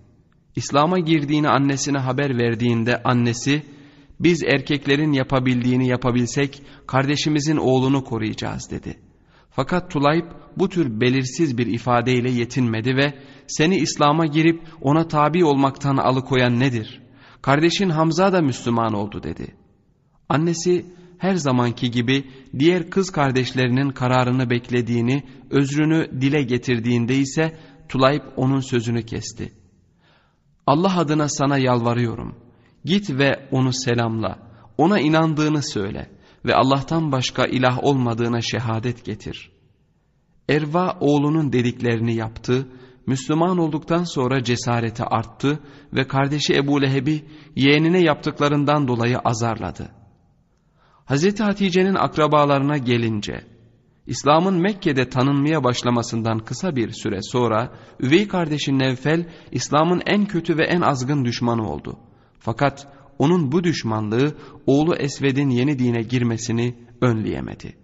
[0.57, 3.63] İslam'a girdiğini annesine haber verdiğinde annesi,
[4.21, 8.99] biz erkeklerin yapabildiğini yapabilsek kardeşimizin oğlunu koruyacağız dedi.
[9.51, 10.25] Fakat Tulayb
[10.57, 13.15] bu tür belirsiz bir ifadeyle yetinmedi ve
[13.47, 17.03] seni İslam'a girip ona tabi olmaktan alıkoyan nedir?
[17.43, 19.55] Kardeşin Hamza da Müslüman oldu dedi.
[20.29, 20.87] Annesi
[21.19, 22.25] her zamanki gibi
[22.59, 29.53] diğer kız kardeşlerinin kararını beklediğini, özrünü dile getirdiğinde ise Tulayb onun sözünü kesti.
[30.67, 32.37] Allah adına sana yalvarıyorum.
[32.85, 34.39] Git ve onu selamla.
[34.79, 36.11] Ona inandığını söyle
[36.45, 39.51] ve Allah'tan başka ilah olmadığına şehadet getir.
[40.49, 42.69] Erva oğlunun dediklerini yaptı,
[43.07, 45.59] Müslüman olduktan sonra cesareti arttı
[45.93, 47.25] ve kardeşi Ebu Leheb'i
[47.57, 49.89] yeğenine yaptıklarından dolayı azarladı.
[51.07, 51.41] Hz.
[51.41, 53.56] Hatice'nin akrabalarına gelince,
[54.07, 60.65] İslam'ın Mekke'de tanınmaya başlamasından kısa bir süre sonra üvey kardeşi Nevfel İslam'ın en kötü ve
[60.65, 61.99] en azgın düşmanı oldu.
[62.39, 62.89] Fakat
[63.19, 64.35] onun bu düşmanlığı
[64.67, 67.77] oğlu Esved'in yeni dine girmesini önleyemedi.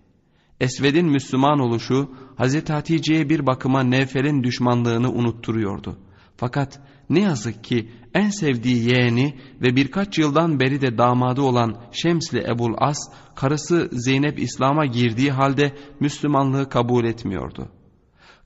[0.61, 2.71] Esved'in Müslüman oluşu Hz.
[2.71, 5.99] Hatice'ye bir bakıma Nevfel'in düşmanlığını unutturuyordu.
[6.37, 12.45] Fakat ne yazık ki en sevdiği yeğeni ve birkaç yıldan beri de damadı olan Şemsli
[12.51, 12.99] Ebul As,
[13.35, 17.69] karısı Zeynep İslam'a girdiği halde Müslümanlığı kabul etmiyordu.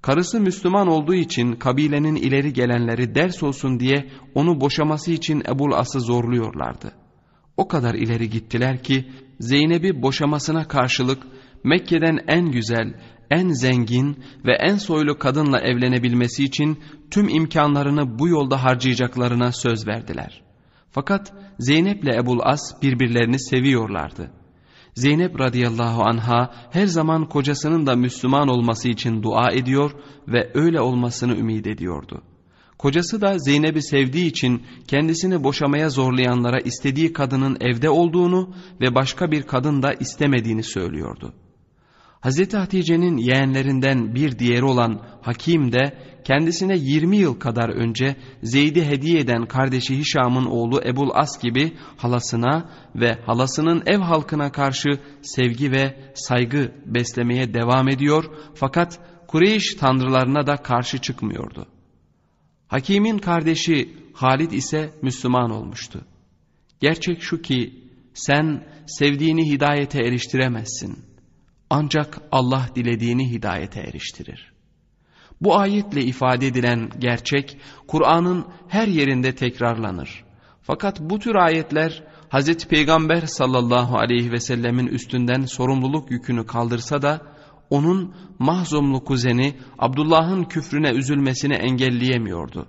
[0.02, 6.00] Karısı Müslüman olduğu için kabilenin ileri gelenleri ders olsun diye onu boşaması için Ebul As'ı
[6.00, 6.92] zorluyorlardı.
[7.56, 9.04] O kadar ileri gittiler ki
[9.40, 11.22] Zeynep'i boşamasına karşılık
[11.64, 12.94] Mekke'den en güzel,
[13.30, 16.78] en zengin ve en soylu kadınla evlenebilmesi için
[17.10, 20.42] tüm imkanlarını bu yolda harcayacaklarına söz verdiler.
[20.90, 24.30] Fakat Zeynep ile Ebul As birbirlerini seviyorlardı.
[24.94, 29.90] Zeynep radıyallahu anha her zaman kocasının da Müslüman olması için dua ediyor
[30.28, 32.22] ve öyle olmasını ümit ediyordu.
[32.78, 39.42] Kocası da Zeynep'i sevdiği için kendisini boşamaya zorlayanlara istediği kadının evde olduğunu ve başka bir
[39.42, 41.32] kadın da istemediğini söylüyordu.
[42.26, 42.54] Hz.
[42.54, 49.46] Hatice'nin yeğenlerinden bir diğeri olan Hakim de kendisine 20 yıl kadar önce Zeyd'i hediye eden
[49.46, 54.88] kardeşi Hişam'ın oğlu Ebul As gibi halasına ve halasının ev halkına karşı
[55.22, 58.24] sevgi ve saygı beslemeye devam ediyor
[58.54, 58.98] fakat
[59.28, 61.66] Kureyş tanrılarına da karşı çıkmıyordu.
[62.68, 66.04] Hakim'in kardeşi Halid ise Müslüman olmuştu.
[66.80, 67.74] Gerçek şu ki
[68.14, 71.05] sen sevdiğini hidayete eriştiremezsin.''
[71.70, 74.52] Ancak Allah dilediğini hidayete eriştirir.
[75.40, 80.24] Bu ayetle ifade edilen gerçek Kur'an'ın her yerinde tekrarlanır.
[80.62, 82.68] Fakat bu tür ayetler Hz.
[82.68, 87.20] Peygamber sallallahu aleyhi ve sellemin üstünden sorumluluk yükünü kaldırsa da
[87.70, 92.66] onun mahzumlu kuzeni Abdullah'ın küfrüne üzülmesini engelleyemiyordu.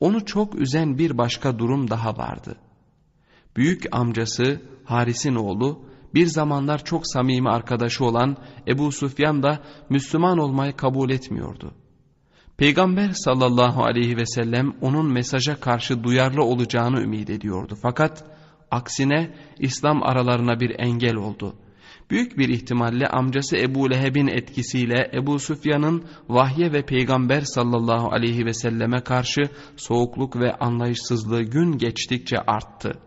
[0.00, 2.56] Onu çok üzen bir başka durum daha vardı.
[3.56, 5.84] Büyük amcası Haris'in oğlu
[6.14, 8.36] bir zamanlar çok samimi arkadaşı olan
[8.68, 11.74] Ebu Sufyan da Müslüman olmayı kabul etmiyordu.
[12.56, 17.74] Peygamber sallallahu aleyhi ve sellem onun mesaja karşı duyarlı olacağını ümit ediyordu.
[17.82, 18.24] Fakat
[18.70, 21.54] aksine İslam aralarına bir engel oldu.
[22.10, 28.54] Büyük bir ihtimalle amcası Ebu Leheb'in etkisiyle Ebu Sufyan'ın vahye ve Peygamber sallallahu aleyhi ve
[28.54, 29.42] selleme karşı
[29.76, 32.98] soğukluk ve anlayışsızlığı gün geçtikçe arttı.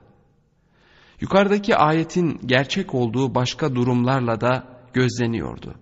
[1.21, 4.63] Yukarıdaki ayetin gerçek olduğu başka durumlarla da
[4.93, 5.75] gözleniyordu.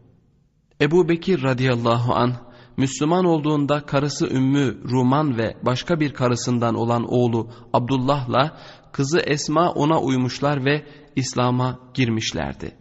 [0.82, 2.34] Ebu Bekir radıyallahu an
[2.78, 8.58] Müslüman olduğunda karısı Ümmü Ruman ve başka bir karısından olan oğlu Abdullah'la
[8.92, 10.86] kızı Esma ona uymuşlar ve
[11.16, 12.76] İslam'a girmişlerdi.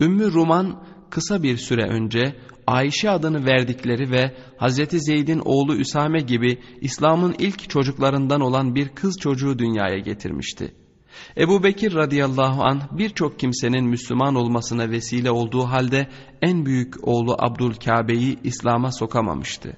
[0.00, 2.36] Ümmü Ruman kısa bir süre önce
[2.66, 9.16] Ayşe adını verdikleri ve Hazreti Zeyd'in oğlu Üsame gibi İslam'ın ilk çocuklarından olan bir kız
[9.20, 10.74] çocuğu dünyaya getirmişti.
[11.38, 16.08] Ebu Bekir radıyallahu an birçok kimsenin Müslüman olmasına vesile olduğu halde
[16.42, 19.76] en büyük oğlu Abdülkabe'yi İslam'a sokamamıştı.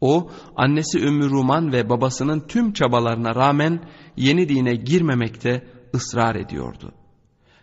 [0.00, 5.64] O annesi Ümmü Ruman ve babasının tüm çabalarına rağmen yeni dine girmemekte
[5.94, 6.92] ısrar ediyordu.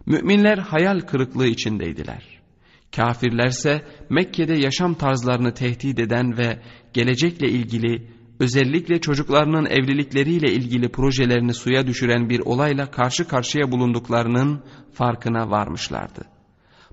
[0.05, 2.23] Müminler hayal kırıklığı içindeydiler.
[2.95, 6.59] Kafirlerse Mekke'de yaşam tarzlarını tehdit eden ve
[6.93, 8.07] gelecekle ilgili
[8.43, 14.63] özellikle çocuklarının evlilikleriyle ilgili projelerini suya düşüren bir olayla karşı karşıya bulunduklarının
[14.93, 16.21] farkına varmışlardı.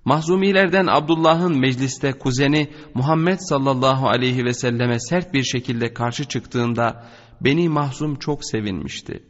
[0.05, 7.06] Mahzumilerden Abdullah'ın mecliste kuzeni Muhammed sallallahu aleyhi ve selleme sert bir şekilde karşı çıktığında
[7.40, 9.22] Beni Mahzum çok sevinmişti.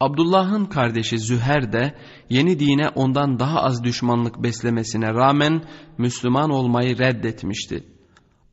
[0.00, 1.94] Abdullah'ın kardeşi Züher de
[2.30, 5.64] yeni dine ondan daha az düşmanlık beslemesine rağmen
[5.98, 7.84] Müslüman olmayı reddetmişti.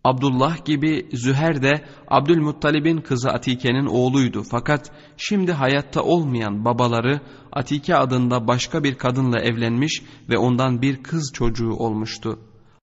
[0.08, 7.22] Abdullah gibi Züher de Abdülmuttalib'in kızı Atike'nin oğluydu fakat şimdi hayatta olmayan babaları
[7.52, 12.40] Atike adında başka bir kadınla evlenmiş ve ondan bir kız çocuğu olmuştu.